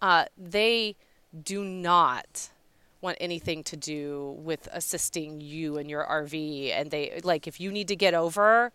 [0.01, 0.95] Uh, they
[1.43, 2.49] do not
[3.01, 7.71] want anything to do with assisting you and your RV and they like if you
[7.71, 8.71] need to get over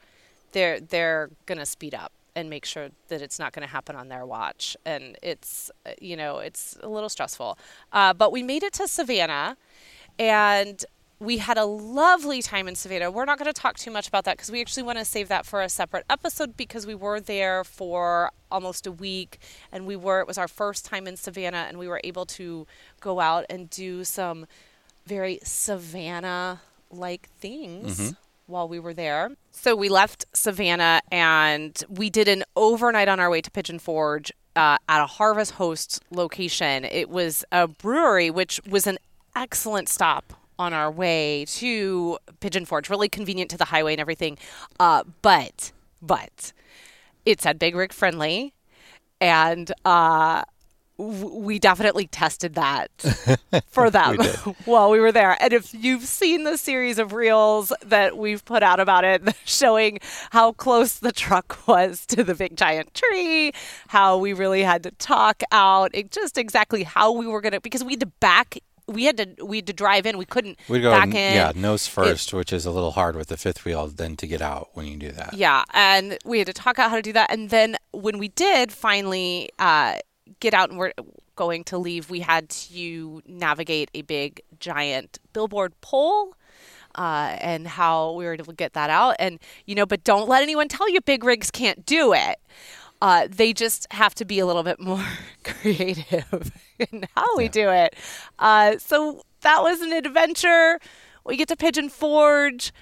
[0.53, 3.97] they're they're going to speed up and make sure that it's not going to happen
[3.97, 4.77] on their watch.
[4.85, 7.59] And it's you know it's a little stressful.
[7.93, 9.57] Uh, but we made it to savannah
[10.19, 10.85] and
[11.23, 13.11] we had a lovely time in Savannah.
[13.11, 15.29] We're not going to talk too much about that because we actually want to save
[15.29, 19.39] that for a separate episode because we were there for almost a week
[19.71, 22.67] and we were it was our first time in Savannah and we were able to
[23.01, 24.47] go out and do some
[25.07, 27.99] very Savannah like things.
[27.99, 28.13] Mm-hmm.
[28.49, 29.31] While we were there.
[29.53, 34.31] So we left Savannah and we did an overnight on our way to Pigeon Forge
[34.57, 36.85] uh, at a Harvest Host location.
[36.85, 38.99] It was a brewery, which was an
[39.35, 44.39] excellent stop on our way to Pigeon Forge, really convenient to the highway and everything.
[44.79, 46.53] Uh, but, but
[47.25, 48.55] it said Big Rig friendly.
[49.21, 50.43] And uh,
[50.99, 52.91] we definitely tested that
[53.69, 54.27] for them we
[54.65, 55.37] while we were there.
[55.41, 59.99] And if you've seen the series of reels that we've put out about it, showing
[60.31, 63.53] how close the truck was to the big giant tree,
[63.89, 67.61] how we really had to talk out, it, just exactly how we were going to,
[67.61, 70.19] because we had to back we had to we had to drive in.
[70.19, 71.35] We couldn't We'd go back in.
[71.35, 74.27] Yeah, nose first, it, which is a little hard with the fifth wheel, then to
[74.27, 75.35] get out when you do that.
[75.35, 77.31] Yeah, and we had to talk out how to do that.
[77.31, 79.97] And then when we did finally uh,
[80.41, 80.93] get out and we're
[81.37, 86.35] going to leave, we had to navigate a big giant billboard pole.
[86.95, 90.29] Uh, and how we were able to get that out, and you know, but don't
[90.29, 92.39] let anyone tell you big rigs can't do it.
[93.03, 95.05] Uh, they just have to be a little bit more
[95.45, 97.97] creative in how we do it.
[98.39, 100.79] Uh, so that was an adventure.
[101.27, 102.73] We get to Pigeon Forge.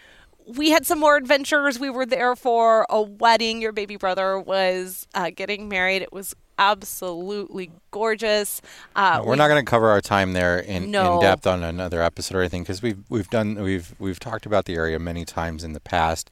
[0.47, 1.79] We had some more adventures.
[1.79, 3.63] We were there for a wedding.
[3.63, 6.03] Your baby brother was uh, getting married.
[6.03, 8.61] It was absolutely gorgeous.
[8.95, 11.15] Uh, we're we, not going to cover our time there in, no.
[11.15, 14.67] in depth on another episode or anything because we've we've done we've we've talked about
[14.67, 16.31] the area many times in the past.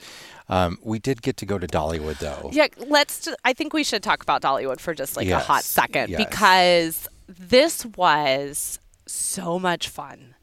[0.51, 2.51] Um, we did get to go to Dollywood, though.
[2.53, 3.29] Yeah, let's.
[3.45, 5.43] I think we should talk about Dollywood for just like yes.
[5.43, 6.25] a hot second yes.
[6.25, 10.35] because this was so much fun.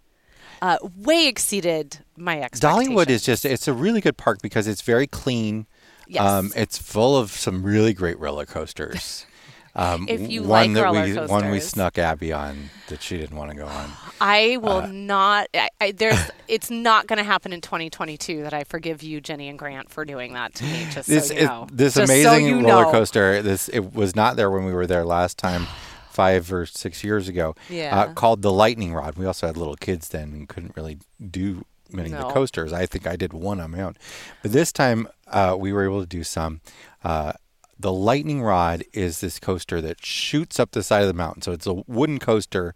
[0.62, 2.90] Uh, way exceeded my expectations.
[2.90, 5.68] Dollywood is just—it's a really good park because it's very clean.
[6.08, 6.24] Yes.
[6.24, 9.26] Um, it's full of some really great roller coasters.
[9.76, 11.30] Um, if you one like that roller we, coasters.
[11.30, 13.92] One we snuck Abby on that she didn't want to go on.
[14.22, 15.48] I will uh, not.
[15.54, 16.18] I, I, there's.
[16.48, 20.06] it's not going to happen in 2022 that I forgive you, Jenny and Grant, for
[20.06, 20.88] doing that to me.
[20.92, 21.68] Just this, so you know.
[21.72, 22.92] This just amazing so roller know.
[22.92, 23.42] coaster.
[23.42, 25.68] This it was not there when we were there last time.
[26.16, 27.94] Five or six years ago, yeah.
[27.94, 29.18] uh, called the lightning rod.
[29.18, 32.20] We also had little kids then and couldn't really do many no.
[32.20, 32.72] of the coasters.
[32.72, 33.98] I think I did one on my own,
[34.42, 36.62] but this time uh, we were able to do some.
[37.04, 37.34] Uh,
[37.78, 41.42] the lightning rod is this coaster that shoots up the side of the mountain.
[41.42, 42.74] So it's a wooden coaster.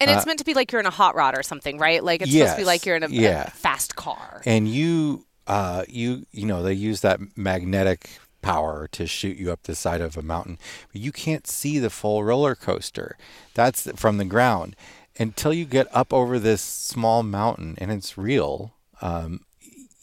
[0.00, 2.02] And it's uh, meant to be like you're in a hot rod or something, right?
[2.02, 3.44] Like it's yes, supposed to be like you're in a, yeah.
[3.48, 4.42] a fast car.
[4.46, 9.64] And you, uh, you, you know, they use that magnetic power to shoot you up
[9.64, 10.58] the side of a mountain,
[10.92, 13.16] but you can't see the full roller coaster.
[13.54, 14.76] That's from the ground
[15.18, 18.74] until you get up over this small mountain and it's real.
[19.02, 19.40] Um,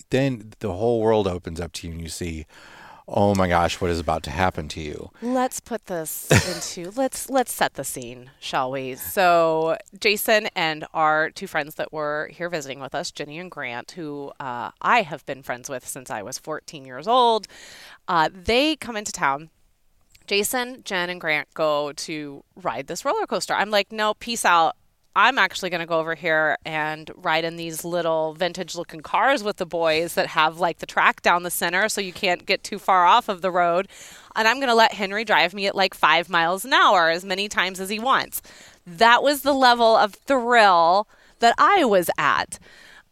[0.09, 2.45] then the whole world opens up to you and you see
[3.07, 5.11] oh my gosh, what is about to happen to you?
[5.21, 6.29] Let's put this
[6.75, 8.95] into let's let's set the scene, shall we?
[8.95, 13.91] So Jason and our two friends that were here visiting with us, Jenny and Grant,
[13.91, 17.47] who uh, I have been friends with since I was 14 years old,
[18.07, 19.49] uh, they come into town.
[20.27, 23.53] Jason, Jen, and Grant go to ride this roller coaster.
[23.53, 24.75] I'm like, no, peace out.
[25.17, 29.43] I'm actually going to go over here and ride in these little vintage looking cars
[29.43, 32.63] with the boys that have like the track down the center so you can't get
[32.65, 33.87] too far off of the road.
[34.35, 37.23] And I'm going to let Henry drive me at like five miles an hour as
[37.23, 38.41] many times as he wants.
[38.85, 41.07] That was the level of thrill
[41.39, 42.59] that I was at.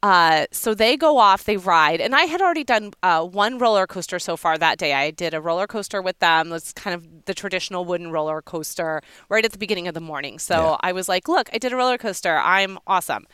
[0.04, 3.88] Uh, so they go off, they ride, and I had already done uh, one roller
[3.88, 4.94] coaster so far that day.
[4.94, 6.52] I did a roller coaster with them.
[6.52, 10.40] It's kind of the traditional wooden roller coaster right at the beginning of the morning.
[10.40, 10.78] So yeah.
[10.82, 12.38] I was like, "Look, I did a roller coaster.
[12.38, 13.26] I'm awesome."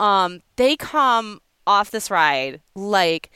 [0.00, 3.30] Um, they come off this ride like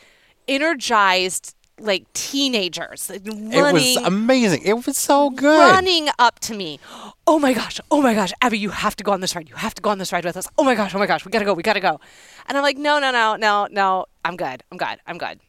[0.49, 4.63] energized like teenagers running, it was amazing.
[4.63, 5.59] It was so good.
[5.59, 6.79] Running up to me.
[7.27, 9.49] Oh my gosh oh my gosh abby you have to go on this ride.
[9.49, 10.47] You have to go on this ride with us.
[10.57, 12.01] Oh my gosh oh my gosh we gotta go we gotta go.
[12.47, 14.07] And i'm like no no no no no.
[14.25, 15.41] I'm good i'm good i'm good.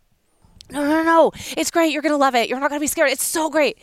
[0.72, 1.32] No no no.
[1.56, 1.94] It's great.
[1.94, 2.50] You're gonna love it.
[2.50, 3.12] You're not gonna be scared.
[3.12, 3.78] It's so great.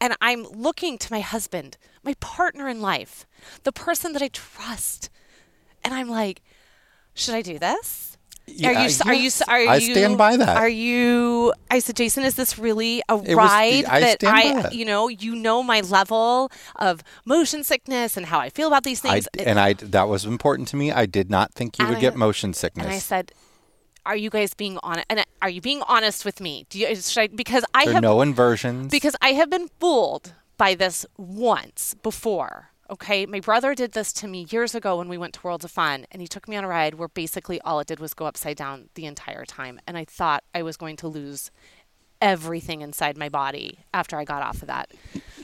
[0.00, 3.24] And i'm looking to my husband my partner in life
[3.62, 5.10] the person that i trust.
[5.84, 6.42] And i'm like
[7.14, 8.13] should i do this
[8.46, 8.78] yeah, are you?
[8.80, 9.00] Yes.
[9.00, 9.30] Are you?
[9.48, 9.70] Are you?
[9.70, 10.56] I stand by that.
[10.56, 11.52] Are you?
[11.70, 14.74] I said, Jason, is this really a it ride I that I, that.
[14.74, 19.00] you know, you know my level of motion sickness and how I feel about these
[19.00, 19.28] things.
[19.38, 20.92] I, and I that was important to me.
[20.92, 22.84] I did not think you would I, get motion sickness.
[22.84, 23.32] And I said,
[24.04, 25.06] are you guys being honest?
[25.08, 26.66] And are you being honest with me?
[26.68, 26.88] Do you?
[26.88, 28.90] I, because I there have no inversions.
[28.90, 34.28] Because I have been fooled by this once before Okay, my brother did this to
[34.28, 36.64] me years ago when we went to Worlds of Fun, and he took me on
[36.64, 39.80] a ride where basically all it did was go upside down the entire time.
[39.86, 41.50] And I thought I was going to lose
[42.20, 44.90] everything inside my body after I got off of that.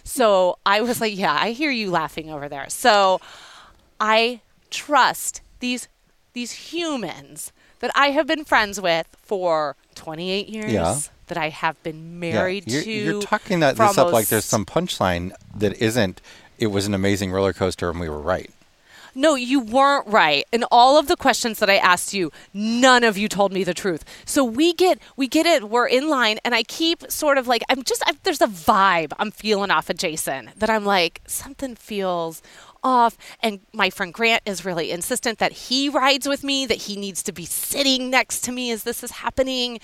[0.04, 2.68] So I was like, yeah, I hear you laughing over there.
[2.68, 3.20] So
[4.00, 5.88] I trust these
[6.32, 10.72] these humans that I have been friends with for 28 years.
[10.72, 10.98] Yeah.
[11.26, 12.74] That I have been married yeah.
[12.74, 12.90] you're, to.
[12.90, 16.20] You're talking that this up like there's some punchline that isn't
[16.60, 18.50] it was an amazing roller coaster and we were right.
[19.12, 20.44] No, you weren't right.
[20.52, 23.74] In all of the questions that I asked you, none of you told me the
[23.74, 24.04] truth.
[24.24, 25.68] So we get we get it.
[25.68, 29.12] We're in line, and I keep sort of like I'm just I, there's a vibe
[29.18, 32.40] I'm feeling off of Jason that I'm like something feels
[32.84, 33.18] off.
[33.42, 37.22] And my friend Grant is really insistent that he rides with me, that he needs
[37.24, 39.80] to be sitting next to me as this is happening.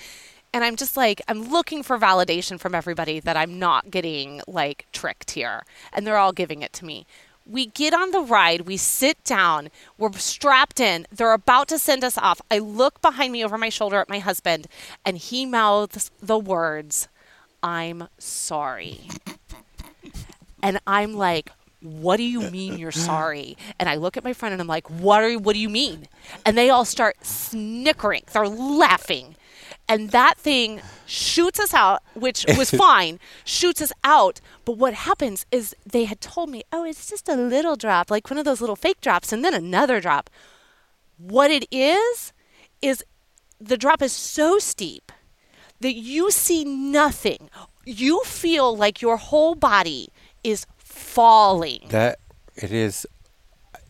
[0.57, 4.87] And I'm just like, I'm looking for validation from everybody that I'm not getting like
[4.91, 5.63] tricked here.
[5.93, 7.05] And they're all giving it to me.
[7.45, 12.03] We get on the ride, we sit down, we're strapped in, they're about to send
[12.03, 12.41] us off.
[12.49, 14.65] I look behind me over my shoulder at my husband,
[15.05, 17.07] and he mouths the words,
[17.61, 19.01] I'm sorry.
[20.63, 23.57] And I'm like, what do you mean you're sorry?
[23.79, 26.07] And I look at my friend and I'm like, what are what do you mean?
[26.43, 28.23] And they all start snickering.
[28.33, 29.35] They're laughing
[29.89, 34.41] and that thing shoots us out, which was fine, shoots us out.
[34.65, 38.29] But what happens is they had told me, oh, it's just a little drop, like
[38.29, 40.29] one of those little fake drops, and then another drop.
[41.17, 42.33] What it is,
[42.81, 43.03] is
[43.59, 45.11] the drop is so steep
[45.79, 47.49] that you see nothing.
[47.85, 50.09] You feel like your whole body
[50.43, 51.87] is falling.
[51.89, 52.19] That
[52.55, 53.05] it is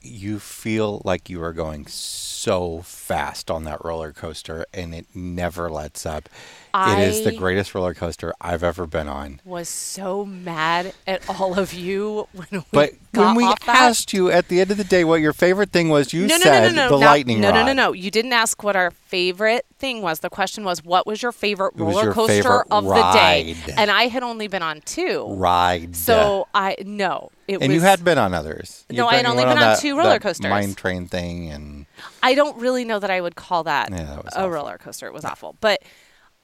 [0.07, 5.69] you feel like you are going so fast on that roller coaster and it never
[5.69, 6.29] lets up.
[6.73, 9.41] I it is the greatest roller coaster I've ever been on.
[9.43, 14.13] Was so mad at all of you when we But when we asked that.
[14.13, 16.75] you at the end of the day what your favorite thing was, you no, said
[16.75, 17.53] no, no, the lightning rod.
[17.53, 17.91] No, no, no, no.
[17.93, 20.19] You didn't ask what our favorite thing was.
[20.19, 23.45] The question was what was your favorite roller your coaster favorite of ride.
[23.45, 23.73] the day?
[23.77, 25.25] And I had only been on two.
[25.29, 25.95] Ride.
[25.95, 27.31] So I no.
[27.47, 28.85] It and was, you had been on others.
[28.89, 30.49] You no, I had only been on, that, two roller coasters.
[30.49, 31.85] Mine train thing and
[32.21, 34.49] I don't really know that I would call that, yeah, that a awful.
[34.49, 35.07] roller coaster.
[35.07, 35.55] It was awful.
[35.61, 35.81] But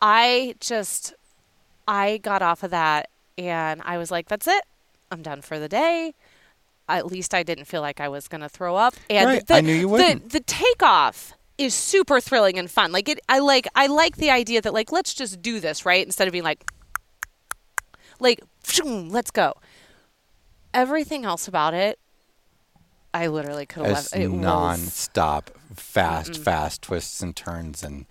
[0.01, 1.13] I just
[1.87, 4.63] I got off of that and I was like, that's it.
[5.11, 6.13] I'm done for the day.
[6.89, 8.93] At least I didn't feel like I was going to throw up.
[9.09, 9.47] And right.
[9.47, 10.23] the, I knew you wouldn't.
[10.23, 12.91] The, the takeoff is super thrilling and fun.
[12.91, 16.05] Like it, I like I like the idea that like let's just do this right
[16.05, 16.69] instead of being like
[18.19, 18.41] like
[18.83, 19.53] let's go.
[20.73, 21.99] Everything else about it
[23.13, 24.15] I literally could have left.
[24.15, 25.79] It non-stop, was...
[25.79, 26.43] fast, Mm-mm.
[26.43, 28.05] fast twists and turns and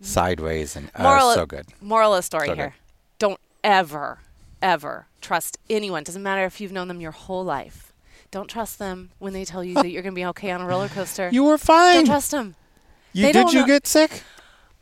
[0.00, 1.66] sideways and uh, moral, so good.
[1.80, 2.74] Moral of story so here: good.
[3.18, 4.20] Don't ever,
[4.62, 6.02] ever trust anyone.
[6.02, 7.92] Doesn't matter if you've known them your whole life.
[8.30, 10.66] Don't trust them when they tell you that you're going to be okay on a
[10.66, 11.28] roller coaster.
[11.30, 11.96] You were fine.
[11.96, 12.54] Don't trust them.
[13.12, 13.66] You they did you know.
[13.66, 14.22] get sick?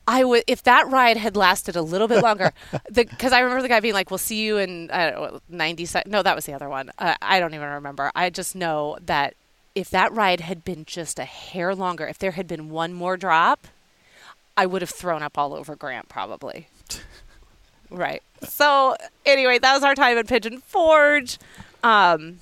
[0.08, 2.52] I would if that ride had lasted a little bit longer,
[2.92, 6.22] because I remember the guy being like, "We'll see you in uh, 90 seconds." No,
[6.22, 6.90] that was the other one.
[6.98, 8.12] Uh, I don't even remember.
[8.14, 9.34] I just know that
[9.74, 13.16] if that ride had been just a hair longer, if there had been one more
[13.16, 13.66] drop,
[14.56, 16.68] I would have thrown up all over Grant probably.
[17.90, 18.22] right.
[18.42, 21.38] So anyway, that was our time at Pigeon Forge.
[21.82, 22.40] Um,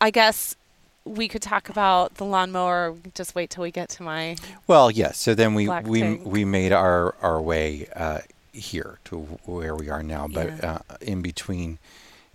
[0.00, 0.56] I guess
[1.04, 2.94] we could talk about the lawnmower.
[3.14, 4.36] Just wait till we get to my.
[4.66, 5.18] Well, yes.
[5.18, 6.22] So then we we tank.
[6.24, 8.20] we made our our way uh,
[8.52, 10.78] here to where we are now, but Yeah.
[10.90, 11.78] uh, in between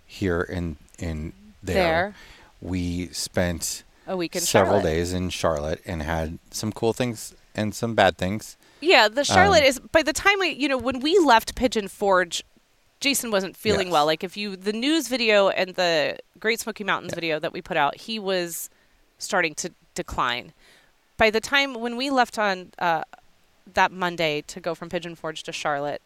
[0.05, 2.15] here and and there, There.
[2.61, 4.89] we spent A week in several Charlotte.
[4.89, 8.55] days in Charlotte and had some cool things and some bad things.
[8.81, 9.79] Yeah, the Charlotte Um, is.
[9.79, 12.43] By the time we, you know, when we left Pigeon Forge,
[12.99, 13.93] Jason wasn't feeling Yes.
[13.93, 14.05] well.
[14.05, 17.77] Like if you the news video and the Great Smoky Mountains video that we put
[17.77, 18.69] out, he was
[19.17, 20.53] starting to decline.
[21.17, 23.03] By the time when we left on uh,
[23.73, 26.01] that Monday to go from Pigeon Forge to Charlotte,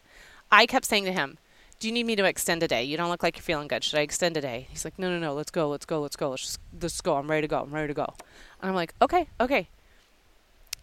[0.50, 1.38] I kept saying to him,
[1.78, 2.84] "Do you need me to extend a day?
[2.84, 3.82] You don't look like you're feeling good.
[3.84, 5.34] Should I extend a day?" He's like, "No, no, no.
[5.34, 5.68] Let's go.
[5.68, 6.00] Let's go.
[6.00, 6.30] Let's go.
[6.30, 7.16] Let's just let's go.
[7.16, 7.60] I'm ready to go.
[7.60, 8.14] I'm ready to go."
[8.60, 9.68] And I'm like, "Okay, okay."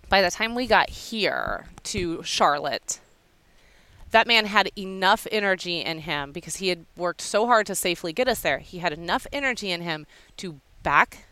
[0.10, 3.00] By the time we got here to Charlotte,
[4.12, 8.14] that man had enough energy in him because he had worked so hard to safely
[8.14, 8.60] get us there.
[8.60, 10.06] He had enough energy in him
[10.38, 11.26] to back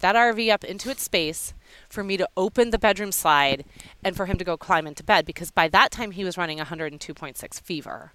[0.00, 1.54] that RV up into its space
[1.88, 3.64] for me to open the bedroom slide
[4.04, 6.58] and for him to go climb into bed because by that time he was running
[6.58, 8.12] 102.6 fever.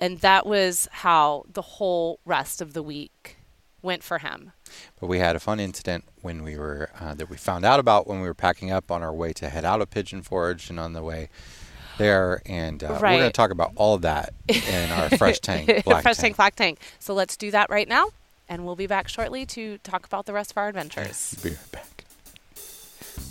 [0.00, 3.38] And that was how the whole rest of the week
[3.80, 4.52] went for him.
[4.98, 8.06] But we had a fun incident when we were uh, that we found out about
[8.06, 10.80] when we were packing up on our way to head out of Pigeon Forge and
[10.80, 11.28] on the way
[11.98, 15.84] there, and uh, we're going to talk about all of that in our fresh tank,
[15.84, 16.78] black Fresh tank, black tank.
[16.98, 18.08] So let's do that right now.
[18.48, 21.34] And we'll be back shortly to talk about the rest of our adventures.
[21.42, 21.93] Be right back.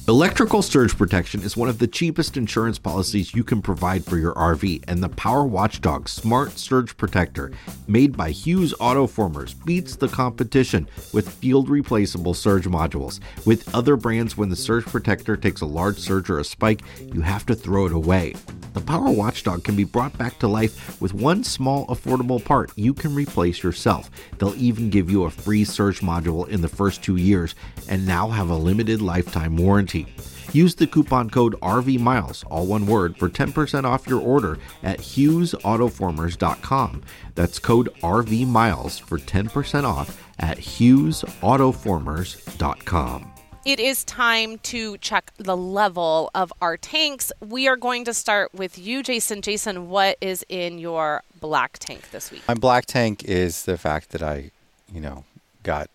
[0.10, 4.34] Electrical surge protection is one of the cheapest insurance policies you can provide for your
[4.34, 7.54] RV, and the Power Watchdog Smart Surge Protector,
[7.88, 13.22] made by Hughes Autoformers, beats the competition with field replaceable surge modules.
[13.46, 16.82] With other brands, when the surge protector takes a large surge or a spike,
[17.14, 18.36] you have to throw it away.
[18.74, 22.94] The Power Watchdog can be brought back to life with one small affordable part you
[22.94, 24.10] can replace yourself.
[24.38, 27.54] They'll even give you a free surge module in the first two years
[27.88, 30.08] and now have a limited lifetime warranty.
[30.54, 37.02] Use the coupon code RVMILES, all one word, for 10% off your order at HughesAutoformers.com.
[37.36, 43.33] That's code RVMILES for 10% off at HughesAutoformers.com.
[43.66, 47.32] It is time to check the level of our tanks.
[47.40, 49.42] We are going to start with you, Jason.
[49.42, 52.42] Jason, what is in your black tank this week?
[52.46, 54.52] My black tank is the fact that I,
[54.92, 55.24] you know,
[55.64, 55.90] got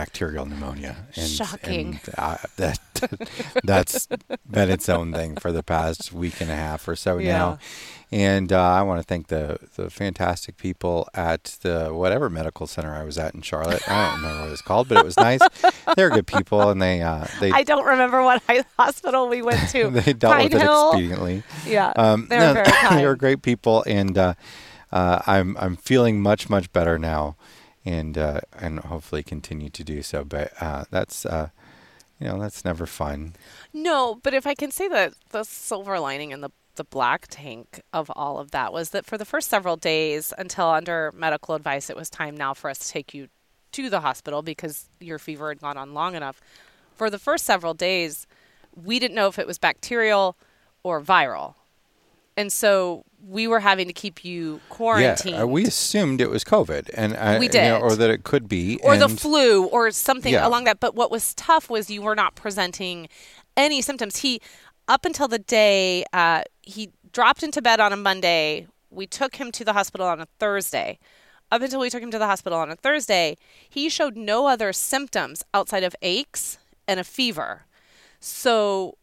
[0.00, 0.96] bacterial pneumonia.
[1.16, 2.00] And, Shocking.
[2.04, 2.78] And, uh, that
[3.64, 4.06] that's
[4.48, 7.38] been its own thing for the past week and a half or so Yeah.
[7.38, 7.58] now.
[8.12, 12.94] And uh, I want to thank the the fantastic people at the whatever medical center
[12.94, 13.82] I was at in Charlotte.
[13.88, 15.40] I don't remember what it's called, but it was nice.
[15.96, 18.40] They're good people, and they uh, they I don't remember what
[18.78, 19.90] hospital we went to.
[19.98, 20.92] they dealt Pine with it Hill?
[20.92, 21.42] expediently.
[21.66, 23.00] Yeah, Um, they're no, very kind.
[23.00, 24.34] they were great people, and uh,
[24.92, 27.34] uh, I'm I'm feeling much much better now,
[27.86, 30.24] and uh, and hopefully continue to do so.
[30.24, 31.48] But uh, that's uh,
[32.20, 33.34] you know that's never fun.
[33.72, 37.80] No, but if I can say that the silver lining in the the black tank
[37.94, 41.88] of all of that was that for the first several days until under medical advice
[41.88, 43.28] it was time now for us to take you
[43.72, 46.40] to the hospital because your fever had gone on long enough.
[46.94, 48.26] For the first several days,
[48.74, 50.36] we didn't know if it was bacterial
[50.82, 51.54] or viral.
[52.36, 55.34] And so we were having to keep you quarantined.
[55.36, 57.82] Yeah, uh, we assumed it was COVID, and uh, We you know, did.
[57.82, 60.46] or that it could be, or the flu or something Yeah.
[60.46, 60.78] along that.
[60.78, 63.08] But what was tough was you were not presenting
[63.56, 64.18] any symptoms.
[64.18, 64.40] He,
[64.86, 69.50] up until the day uh, he dropped into bed on a Monday, we took him
[69.52, 70.98] to the hospital on a Thursday.
[71.50, 73.36] Up until we took him to the hospital on a Thursday,
[73.68, 77.64] he showed no other symptoms outside of aches and a fever.
[78.20, 78.98] So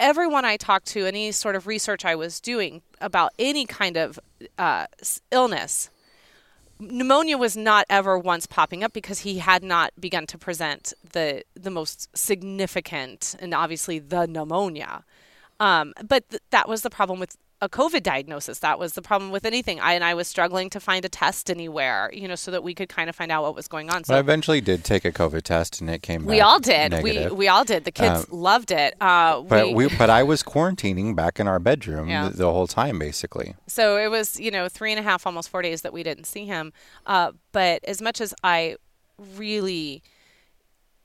[0.00, 4.18] everyone I talked to, any sort of research I was doing about any kind of
[4.58, 4.86] uh,
[5.30, 5.90] illness,
[6.78, 11.42] pneumonia was not ever once popping up because he had not begun to present the
[11.54, 15.04] the most significant and obviously the pneumonia.
[15.60, 18.58] Um, but th- that was the problem with a COVID diagnosis.
[18.58, 19.80] That was the problem with anything.
[19.80, 22.74] I and I was struggling to find a test anywhere, you know, so that we
[22.74, 24.02] could kind of find out what was going on.
[24.06, 26.24] But I eventually did take a COVID test, and it came.
[26.24, 26.90] we all did.
[26.92, 27.30] Negative.
[27.30, 27.84] We we all did.
[27.84, 28.94] The kids loved it.
[29.00, 32.28] Uh, but we, but I was quarantining back in our bedroom Yeah.
[32.28, 33.54] the, the whole time, basically.
[33.66, 36.24] So it was, you know, three and a half, almost four days that we didn't
[36.24, 36.72] see him.
[37.06, 38.76] Uh, but as much as I
[39.36, 40.02] really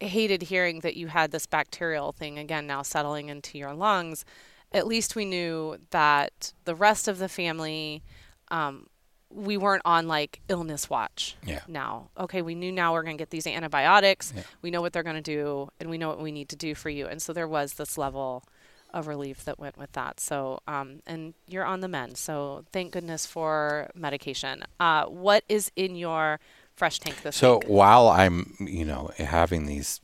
[0.02, 4.24] hated hearing that you had this bacterial thing again now settling into your lungs,
[4.72, 8.04] at least we knew that the rest of the family,
[8.50, 8.88] um,
[9.32, 11.62] we weren't on like illness watch Yeah.
[11.68, 12.10] now.
[12.20, 14.34] Okay, we knew now we're going to get these antibiotics.
[14.36, 14.44] Yeah.
[14.62, 16.74] We know what they're going to do, and we know what we need to do
[16.76, 17.06] for you.
[17.08, 18.44] And so there was this level
[18.92, 20.20] of relief that went with that.
[20.20, 22.18] So, um, and you're on the mend.
[22.18, 24.64] So thank goodness for medication.
[24.80, 26.40] Uh, what is in your
[26.76, 27.66] fresh tank this So week.
[27.68, 30.00] while I'm, you know, having these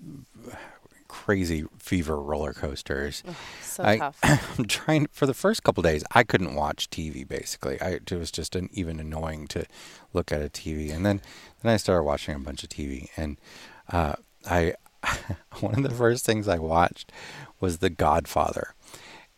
[1.23, 3.23] crazy fever roller coasters,
[3.61, 4.19] So I, tough.
[4.23, 6.03] I'm trying for the first couple days.
[6.11, 7.25] I couldn't watch TV.
[7.27, 9.65] Basically, I, it was just an, even annoying to
[10.13, 10.93] look at a TV.
[10.93, 11.21] And then,
[11.61, 13.37] then I started watching a bunch of TV, and
[13.91, 14.73] uh, I
[15.61, 17.11] one of the first things I watched
[17.59, 18.73] was The Godfather,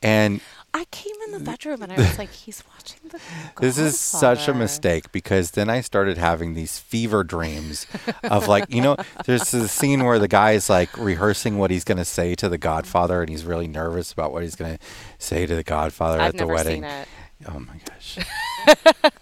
[0.02, 0.42] and
[0.74, 1.46] I came in the mm.
[1.46, 3.20] bedroom and I was like, he's watching the.
[3.62, 7.88] this is such a mistake because then I started having these fever dreams
[8.24, 8.96] of like, you know,
[9.26, 12.50] there's this scene where the guy is like rehearsing what he's going to say to
[12.50, 14.84] the Godfather and he's really nervous about what he's going to
[15.18, 16.84] say to the Godfather I've at the wedding.
[16.84, 17.08] seen it.
[17.46, 18.18] Oh my gosh.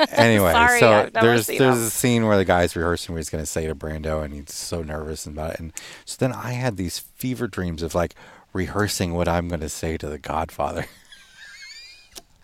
[0.11, 1.87] anyway, Sorry, so there's there's them.
[1.87, 4.53] a scene where the guy's rehearsing what he's going to say to Brando, and he's
[4.53, 5.59] so nervous about it.
[5.59, 5.73] And
[6.05, 8.15] so then I had these fever dreams of like
[8.53, 10.85] rehearsing what I'm going to say to the Godfather.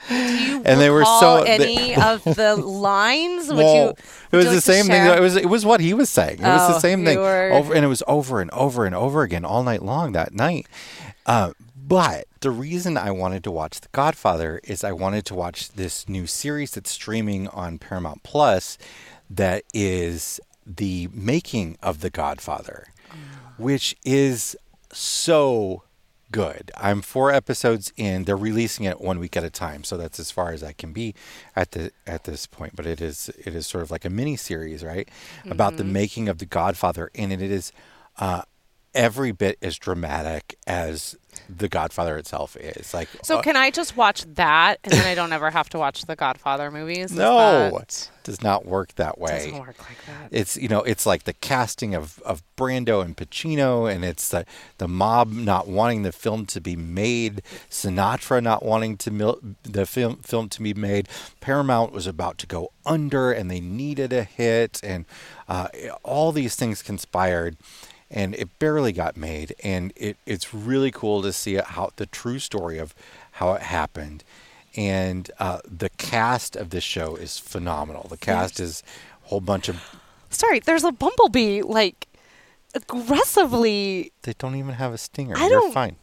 [0.10, 3.48] Do you And they were so- they- any of the lines?
[3.48, 3.94] Would well, you?
[4.32, 5.06] it was the same thing.
[5.06, 6.40] It was it was what he was saying.
[6.40, 8.96] It was the Oh, same thing were- over, and it was over and over and
[8.96, 10.68] over again all night long that night.
[11.26, 15.72] Uh, but the reason I wanted to watch The Godfather is I wanted to watch
[15.74, 18.78] this new series that's streaming on Paramount Plus
[19.30, 22.88] that is the making of The Godfather,
[23.58, 24.56] which is
[24.94, 25.84] so
[26.32, 26.72] good.
[26.78, 28.24] I'm four episodes in.
[28.24, 30.94] They're releasing it one week at a time, so that's as far as I can
[30.94, 31.14] be
[31.56, 32.76] at the at this point.
[32.76, 35.08] But it is it is sort of like a mini series, right,
[35.50, 37.72] about the making of The Godfather, and it is
[38.18, 38.44] uh,
[38.94, 41.16] every bit as dramatic as
[41.50, 42.94] The Godfather itself is.
[42.94, 45.78] Like So uh, can I just watch that and then I don't ever have to
[45.78, 47.12] watch the Godfather movies?
[47.12, 49.46] Is no, that- it does not work that way.
[49.46, 50.28] doesn't work like that.
[50.32, 54.46] It's you know it's like the casting of, of Brando and Pacino, and it's the
[54.78, 59.86] the mob not wanting the film to be made, Sinatra not wanting to mil- the
[59.86, 61.08] film film to be made.
[61.40, 65.06] Paramount was about to go under, and they needed a hit, and
[65.48, 65.68] uh,
[66.04, 67.58] all these things conspired,
[68.14, 69.56] and it barely got made.
[69.64, 72.94] And it, it's really cool to see how the true story of
[73.32, 74.24] how it happened.
[74.76, 78.08] And uh, the cast of this show is phenomenal.
[78.10, 78.84] The cast is
[79.26, 79.82] a whole bunch of
[80.30, 82.08] Sorry, there's a bumblebee like
[82.74, 84.12] aggressively.
[84.22, 85.36] They don't even have a stinger.
[85.38, 85.96] I don't- fine.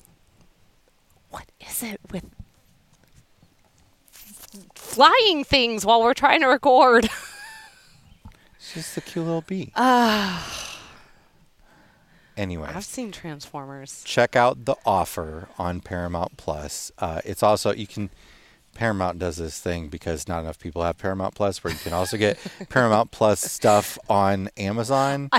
[1.30, 2.24] What is it with
[4.74, 7.08] flying things while we're trying to record?
[8.60, 9.72] It's just a cute little bee.
[12.38, 14.02] Anyway, I've seen Transformers.
[14.04, 16.90] check out the offer on Paramount Plus.
[16.98, 18.10] Uh, it's also you can.
[18.74, 22.16] Paramount does this thing because not enough people have Paramount Plus, where you can also
[22.16, 25.30] get Paramount Plus stuff on Amazon.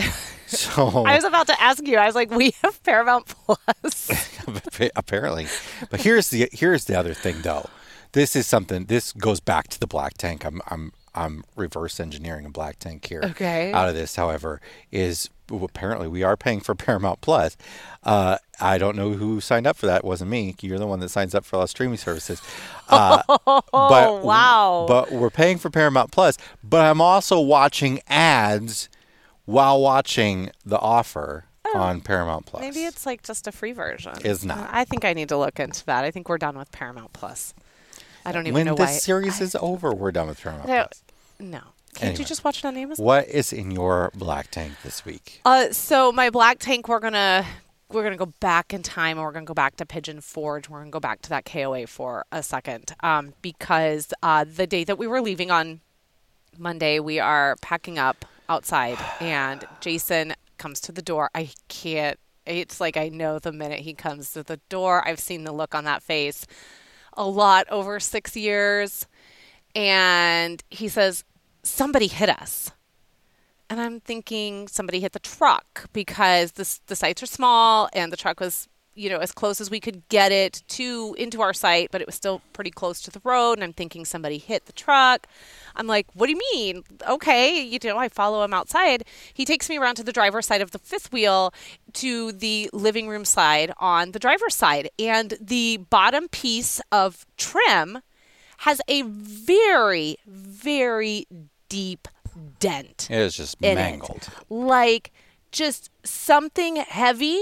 [0.48, 1.98] so I was about to ask you.
[1.98, 4.38] I was like, we have Paramount Plus.
[4.96, 5.48] apparently.
[5.90, 7.70] But here's the here's the other thing though.
[8.12, 8.86] This is something.
[8.86, 10.46] This goes back to the black tank.
[10.46, 13.22] I'm I'm I'm reverse engineering a black tank here.
[13.24, 13.72] Okay.
[13.74, 14.62] Out of this, however,
[14.92, 17.58] is apparently we are paying for Paramount Plus.
[18.04, 19.98] Uh, I don't know who signed up for that.
[20.00, 20.56] It wasn't me.
[20.62, 22.42] You're the one that signs up for all streaming services.
[22.92, 24.86] Uh, but, Oh, wow.
[24.88, 26.40] But we're paying for Paramount Plus.
[26.64, 28.90] But I'm also watching ads
[29.46, 31.46] while watching the offer
[31.76, 32.64] on Paramount Plus.
[32.64, 34.14] Oh, Maybe it's like just a free version.
[34.26, 34.70] It's not.
[34.72, 36.04] I think I need to look into that.
[36.04, 37.54] I think we're done with Paramount Plus.
[38.26, 38.90] I don't even when know the why.
[38.92, 40.86] series I- is over, we're done with Paramount No.
[40.86, 41.04] Plus.
[41.40, 41.60] No.
[41.96, 42.20] Can't Anyway.
[42.20, 43.04] you just watch it on Amazon?
[43.06, 45.42] What is in your black tank this week?
[45.44, 47.46] Uh, so my black tank, we're gonna
[47.92, 50.70] we're gonna go back in time, and we're gonna go back to Pigeon Forge.
[50.70, 54.84] We're gonna go back to that KOA for a second, um, because uh, the day
[54.84, 55.82] that we were leaving on
[56.58, 61.32] Monday, we are packing up outside, and Jason comes to the door.
[61.34, 62.20] I can't.
[62.46, 65.08] It's like I know the minute he comes to the door.
[65.08, 66.46] I've seen the look on that face
[67.14, 69.08] a lot over six years,
[69.76, 71.24] and he says,
[71.70, 72.72] "Somebody hit us."
[73.70, 78.18] And I'm thinking somebody hit the truck because this, the sites are small and the
[78.18, 81.90] truck was, you know, as close as we could get it to into our site,
[81.92, 83.54] but it was still pretty close to the road.
[83.54, 85.28] And I'm thinking somebody hit the truck.
[85.76, 86.84] I'm like, what do you mean?
[87.08, 89.06] Okay, you know, I follow him outside.
[89.36, 91.54] He takes me around to the driver's side of the fifth wheel
[91.94, 94.90] to the living room side on the driver's side.
[94.98, 98.00] And the bottom piece of trim
[98.60, 101.28] has a very, very
[101.70, 102.08] deep
[102.60, 104.28] dent It was just mangled.
[104.28, 104.30] it.
[104.54, 105.12] Like
[105.52, 107.40] just something heavy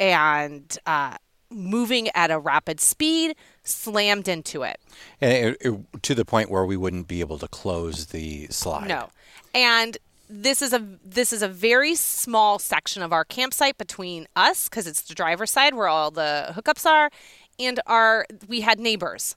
[0.00, 1.16] and uh,
[1.50, 4.80] moving at a rapid speed slammed into it.
[5.20, 8.88] And it, it- to the point where we wouldn't be able to close the slide.
[8.88, 9.10] No.
[9.54, 9.98] And
[10.34, 14.86] this is a this is a very small section of our campsite between us because
[14.86, 17.10] it's the driver's side where all the hookups are
[17.58, 19.36] and our we had neighbors.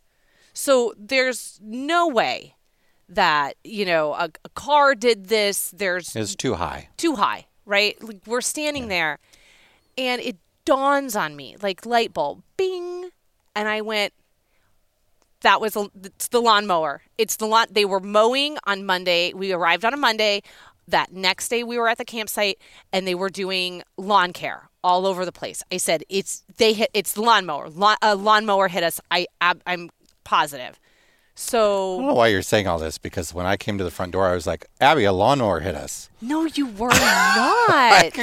[0.54, 2.56] So there's no way
[3.10, 5.72] that you know a, a car did this.
[5.72, 6.90] There's it's too high.
[6.98, 8.02] Too high, right?
[8.02, 8.90] Like we're standing yeah.
[8.90, 9.20] there,
[9.98, 13.10] and it dawns on me like light bulb, bing,
[13.56, 14.14] and I went.
[15.42, 17.04] That was a, it's the lawnmower.
[17.18, 17.68] It's the lawn.
[17.70, 19.32] They were mowing on Monday.
[19.34, 20.42] We arrived on a Monday.
[20.88, 22.60] That next day, we were at the campsite,
[22.94, 25.64] and they were doing lawn care all over the place.
[25.72, 27.70] I said it's they hit it's the lawnmower.
[27.70, 29.00] Lawn, a lawnmower hit us.
[29.12, 29.90] I I'm
[30.24, 30.80] positive.
[31.38, 33.92] So I don't know why you're saying all this because when I came to the
[33.92, 38.18] front door, I was like, "Abby, a lawnmower hit us." No, you were not.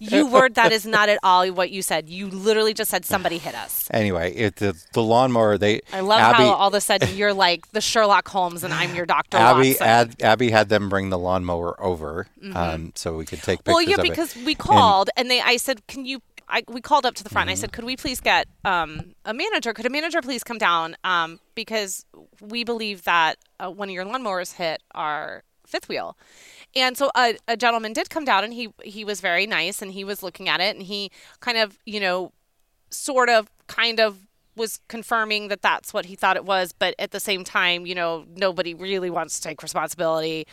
[0.00, 0.48] You were.
[0.48, 2.08] That is not at all what you said.
[2.08, 3.88] You literally just said somebody hit us.
[3.92, 5.56] Anyway, it, the, the lawnmower.
[5.58, 5.80] They.
[5.92, 8.94] I love Abby, how all of a sudden you're like the Sherlock Holmes and I'm
[8.96, 9.78] your Doctor Abby.
[9.78, 12.56] Ad, Abby had them bring the lawnmower over, mm-hmm.
[12.56, 13.74] um, so we could take pictures.
[13.74, 15.40] Well, yeah, because we called and, and, they.
[15.40, 16.20] I said, "Can you
[16.50, 17.46] I, we called up to the front.
[17.46, 17.52] Mm-hmm.
[17.52, 19.72] I said, "Could we please get um, a manager?
[19.72, 20.96] Could a manager please come down?
[21.04, 22.04] Um, because
[22.40, 26.16] we believe that uh, one of your lawnmowers hit our fifth wheel."
[26.76, 29.92] And so a, a gentleman did come down, and he he was very nice, and
[29.92, 32.32] he was looking at it, and he kind of you know,
[32.90, 34.26] sort of, kind of
[34.56, 37.94] was confirming that that's what he thought it was, but at the same time, you
[37.94, 40.46] know, nobody really wants to take responsibility,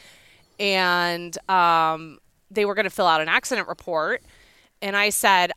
[0.60, 2.20] and um,
[2.50, 4.24] they were going to fill out an accident report.
[4.82, 5.52] And I said,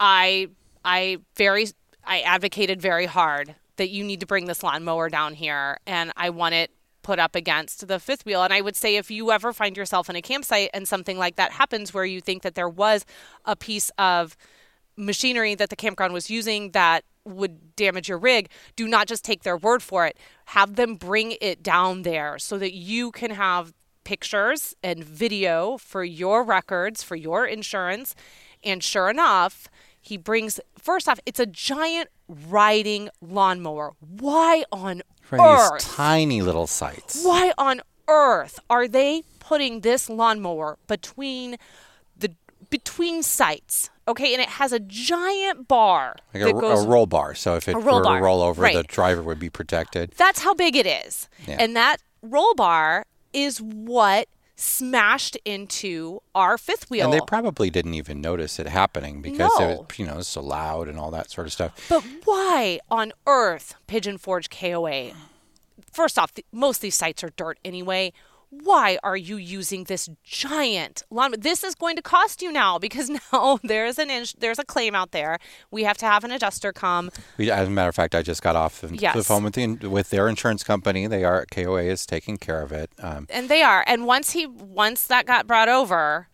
[0.00, 0.48] I
[0.84, 1.68] I very
[2.04, 6.30] I advocated very hard that you need to bring this lawnmower down here and I
[6.30, 6.70] want it
[7.02, 8.42] put up against the fifth wheel.
[8.42, 11.36] And I would say if you ever find yourself in a campsite and something like
[11.36, 13.04] that happens where you think that there was
[13.44, 14.36] a piece of
[14.96, 19.42] machinery that the campground was using that would damage your rig, do not just take
[19.42, 20.16] their word for it.
[20.46, 23.72] Have them bring it down there so that you can have
[24.04, 28.14] pictures and video for your records, for your insurance.
[28.64, 29.68] And sure enough,
[30.00, 33.92] he brings first off, it's a giant riding lawnmower.
[34.00, 35.02] Why on
[35.32, 35.72] earth?
[35.72, 37.24] These tiny little sites.
[37.24, 41.56] Why on earth are they putting this lawnmower between
[42.16, 42.34] the
[42.70, 43.90] between sites?
[44.06, 46.16] Okay, and it has a giant bar.
[46.34, 47.34] Like a, goes, a, roll bar.
[47.34, 48.76] So if it were to roll over, right.
[48.76, 50.12] the driver would be protected.
[50.18, 51.28] That's how big it is.
[51.46, 51.56] Yeah.
[51.58, 57.04] And that roll bar is what smashed into our fifth wheel.
[57.04, 59.68] And they probably didn't even notice it happening because no.
[59.68, 61.86] it was, you know, it's so loud and all that sort of stuff.
[61.88, 65.12] But why on earth Pigeon Forge KOA?
[65.90, 68.12] First off, the, most of these sites are dirt anyway
[68.62, 71.34] why are you using this giant lawn?
[71.38, 74.94] This is going to cost you now because now there's an ins- there's a claim
[74.94, 75.38] out there.
[75.70, 77.10] We have to have an adjuster come.
[77.36, 79.14] We, as a matter of fact, I just got off the, yes.
[79.14, 81.06] the phone with the, with their insurance company.
[81.06, 83.84] They are KOA is taking care of it, um, and they are.
[83.86, 86.28] And once he once that got brought over,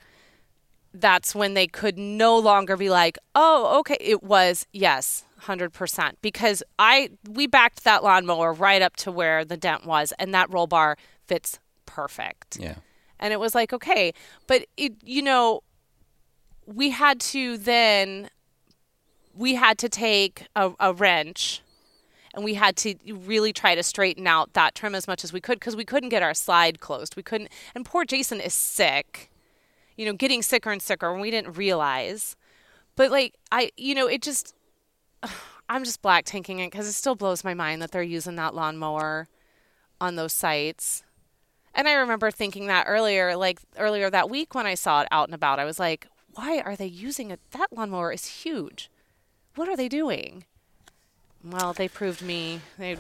[0.93, 5.25] that's when they could no longer be like, oh, okay, it was yes.
[5.43, 10.35] 100% because I we backed that lawnmower right up to where the dent was and
[10.35, 11.59] that roll bar fits
[11.95, 12.59] perfect.
[12.61, 12.77] Yeah.
[13.19, 14.15] And it was like, okay,
[14.47, 15.63] but it, you know,
[16.67, 18.31] we had to then,
[19.35, 21.63] we had to take a, a wrench
[22.33, 25.41] and we had to really try to straighten out that trim as much as we
[25.41, 27.17] could because we couldn't get our slide closed.
[27.17, 29.31] We couldn't, and poor Jason is sick,
[29.97, 32.37] you know, getting sicker and sicker, and we didn't realize.
[32.95, 34.55] But like, I, you know, it just,
[35.69, 38.55] I'm just black tanking it because it still blows my mind that they're using that
[38.55, 39.29] lawnmower
[40.01, 41.05] on those sites.
[41.75, 45.29] And I remember thinking that earlier, like earlier that week when I saw it out
[45.29, 47.41] and about, I was like, why are they using it?
[47.53, 48.91] That lawnmower is huge.
[49.55, 50.45] What are they doing?
[51.43, 52.61] Well, they proved me.
[52.79, 52.99] They,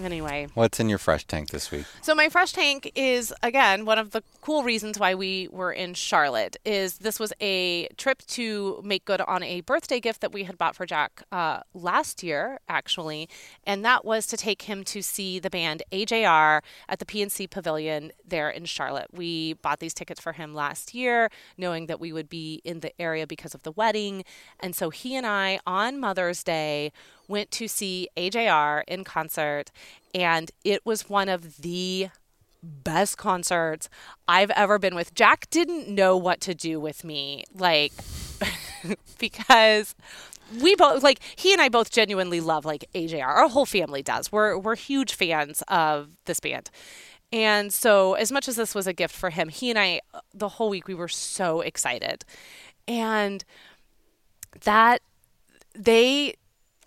[0.00, 0.46] anyway.
[0.54, 1.86] What's in your fresh tank this week?
[2.02, 5.94] So my fresh tank is again one of the cool reasons why we were in
[5.94, 6.56] Charlotte.
[6.64, 10.56] Is this was a trip to make good on a birthday gift that we had
[10.56, 13.28] bought for Jack uh, last year, actually,
[13.64, 18.12] and that was to take him to see the band AJR at the PNC Pavilion
[18.24, 19.08] there in Charlotte.
[19.12, 22.92] We bought these tickets for him last year, knowing that we would be in the
[23.00, 24.24] area because of the wedding,
[24.60, 26.92] and so he and I on Mother's Day
[27.28, 29.70] went to see AJR in concert,
[30.14, 32.08] and it was one of the
[32.62, 33.88] best concerts
[34.26, 35.14] I've ever been with.
[35.14, 37.92] Jack didn't know what to do with me, like,
[39.18, 39.94] because
[40.60, 43.24] we both like he and I both genuinely love like AJR.
[43.24, 44.30] Our whole family does.
[44.30, 46.70] We're we're huge fans of this band.
[47.32, 50.20] And so as much as this was a gift for him, he and I uh,
[50.32, 52.24] the whole week we were so excited.
[52.86, 53.44] And
[54.64, 55.00] that
[55.74, 56.34] they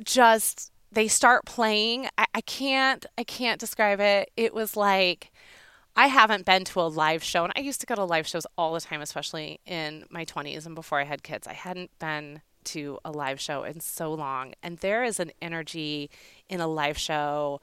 [0.04, 2.08] just they start playing.
[2.18, 4.32] I, I can't I can't describe it.
[4.36, 5.32] It was like
[5.96, 8.46] I haven't been to a live show, and I used to go to live shows
[8.58, 11.48] all the time, especially in my 20s and before I had kids.
[11.48, 16.12] I hadn't been to a live show in so long, and there is an energy
[16.50, 17.62] in a live show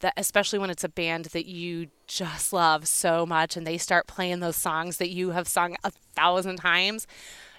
[0.00, 4.06] that especially when it's a band that you just love so much and they start
[4.06, 7.06] playing those songs that you have sung a thousand times,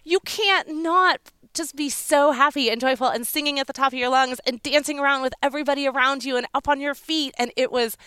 [0.03, 1.19] you can't not
[1.55, 4.61] just be so happy and joyful and singing at the top of your lungs and
[4.61, 7.33] dancing around with everybody around you and up on your feet.
[7.37, 7.97] And it was,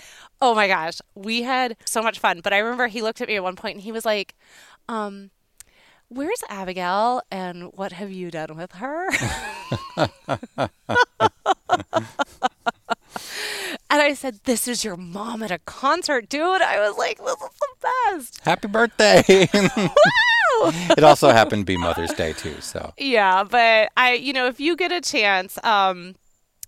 [0.41, 2.41] oh my gosh, we had so much fun.
[2.43, 4.35] But I remember he looked at me at one point and he was like,
[4.89, 5.31] um,
[6.11, 9.11] Where's Abigail and what have you done with her?
[13.91, 16.63] And I said, This is your mom at a concert, dude.
[16.63, 18.41] I was like, This is the best.
[18.45, 19.23] Happy birthday.
[19.29, 22.93] it also happened to be Mother's Day too, so.
[22.99, 26.15] Yeah, but I you know, if you get a chance, um,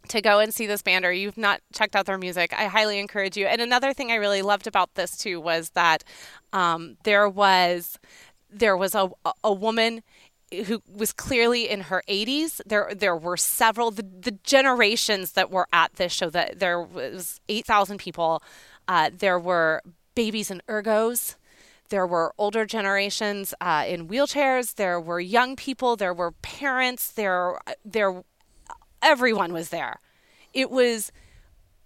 [0.08, 2.98] to go and see this band or you've not checked out their music, I highly
[2.98, 3.46] encourage you.
[3.46, 6.04] And another thing I really loved about this too was that
[6.52, 7.98] um, there was
[8.52, 9.10] there was a
[9.44, 10.02] a woman
[10.66, 12.60] who was clearly in her 80s.
[12.66, 16.30] There there were several the, the generations that were at this show.
[16.30, 18.42] That there was 8,000 people.
[18.88, 19.82] Uh, there were
[20.14, 21.36] babies and ergos.
[21.90, 24.74] There were older generations uh, in wheelchairs.
[24.74, 25.96] There were young people.
[25.96, 27.12] There were parents.
[27.12, 28.22] There there
[29.02, 30.00] everyone was there.
[30.52, 31.12] It was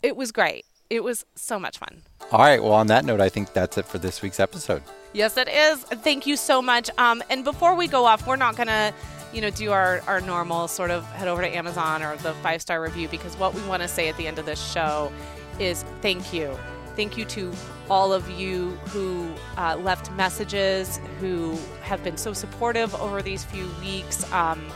[0.02, 0.66] it was great.
[0.90, 2.02] It was so much fun.
[2.30, 2.62] All right.
[2.62, 4.82] Well, on that note, I think that's it for this week's episode.
[5.14, 5.78] Yes, it is.
[5.78, 6.90] Thank you so much.
[6.98, 8.92] Um, and before we go off, we're not going to,
[9.32, 12.60] you know, do our, our normal sort of head over to Amazon or the five
[12.60, 15.12] star review because what we want to say at the end of this show
[15.60, 16.58] is thank you.
[16.96, 17.52] Thank you to
[17.88, 23.68] all of you who uh, left messages, who have been so supportive over these few
[23.80, 24.30] weeks.
[24.32, 24.66] Um,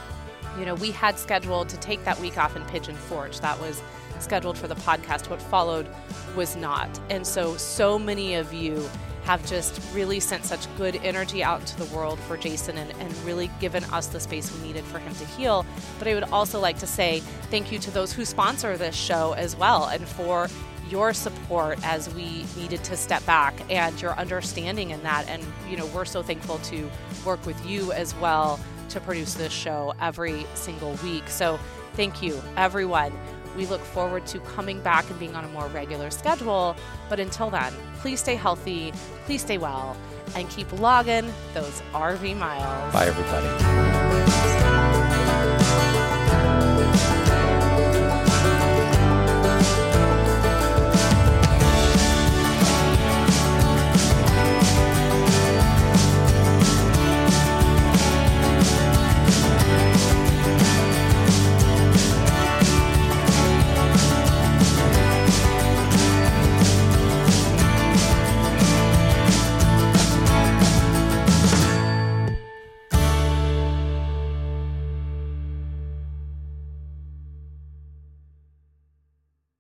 [0.57, 3.41] you know, we had scheduled to take that week off in Pigeon Forge.
[3.41, 3.83] That was
[4.21, 5.31] scheduled for the podcast.
[5.31, 5.89] What followed
[6.37, 6.89] was not.
[7.11, 8.89] And so, so many of you
[9.29, 13.15] have just really sent such good energy out into the world for Jason and, and
[13.27, 15.67] really given us the space we needed for him to heal.
[15.99, 17.21] But I would also like to say
[17.51, 20.49] thank you to those who sponsor this show as well and for
[20.89, 25.29] your support as we needed to step back and your understanding in that.
[25.29, 26.91] And, you know, we're so thankful to
[27.27, 28.59] work with you as well
[28.89, 31.29] to produce this show every single week.
[31.29, 31.61] So
[31.93, 33.13] thank you, everyone.
[33.59, 36.77] We look forward to coming back and being on a more regular schedule.
[37.09, 38.93] But until then, please stay healthy,
[39.27, 39.97] please stay well,
[40.37, 42.93] and keep logging those RV miles.
[42.93, 43.49] Bye, everybody.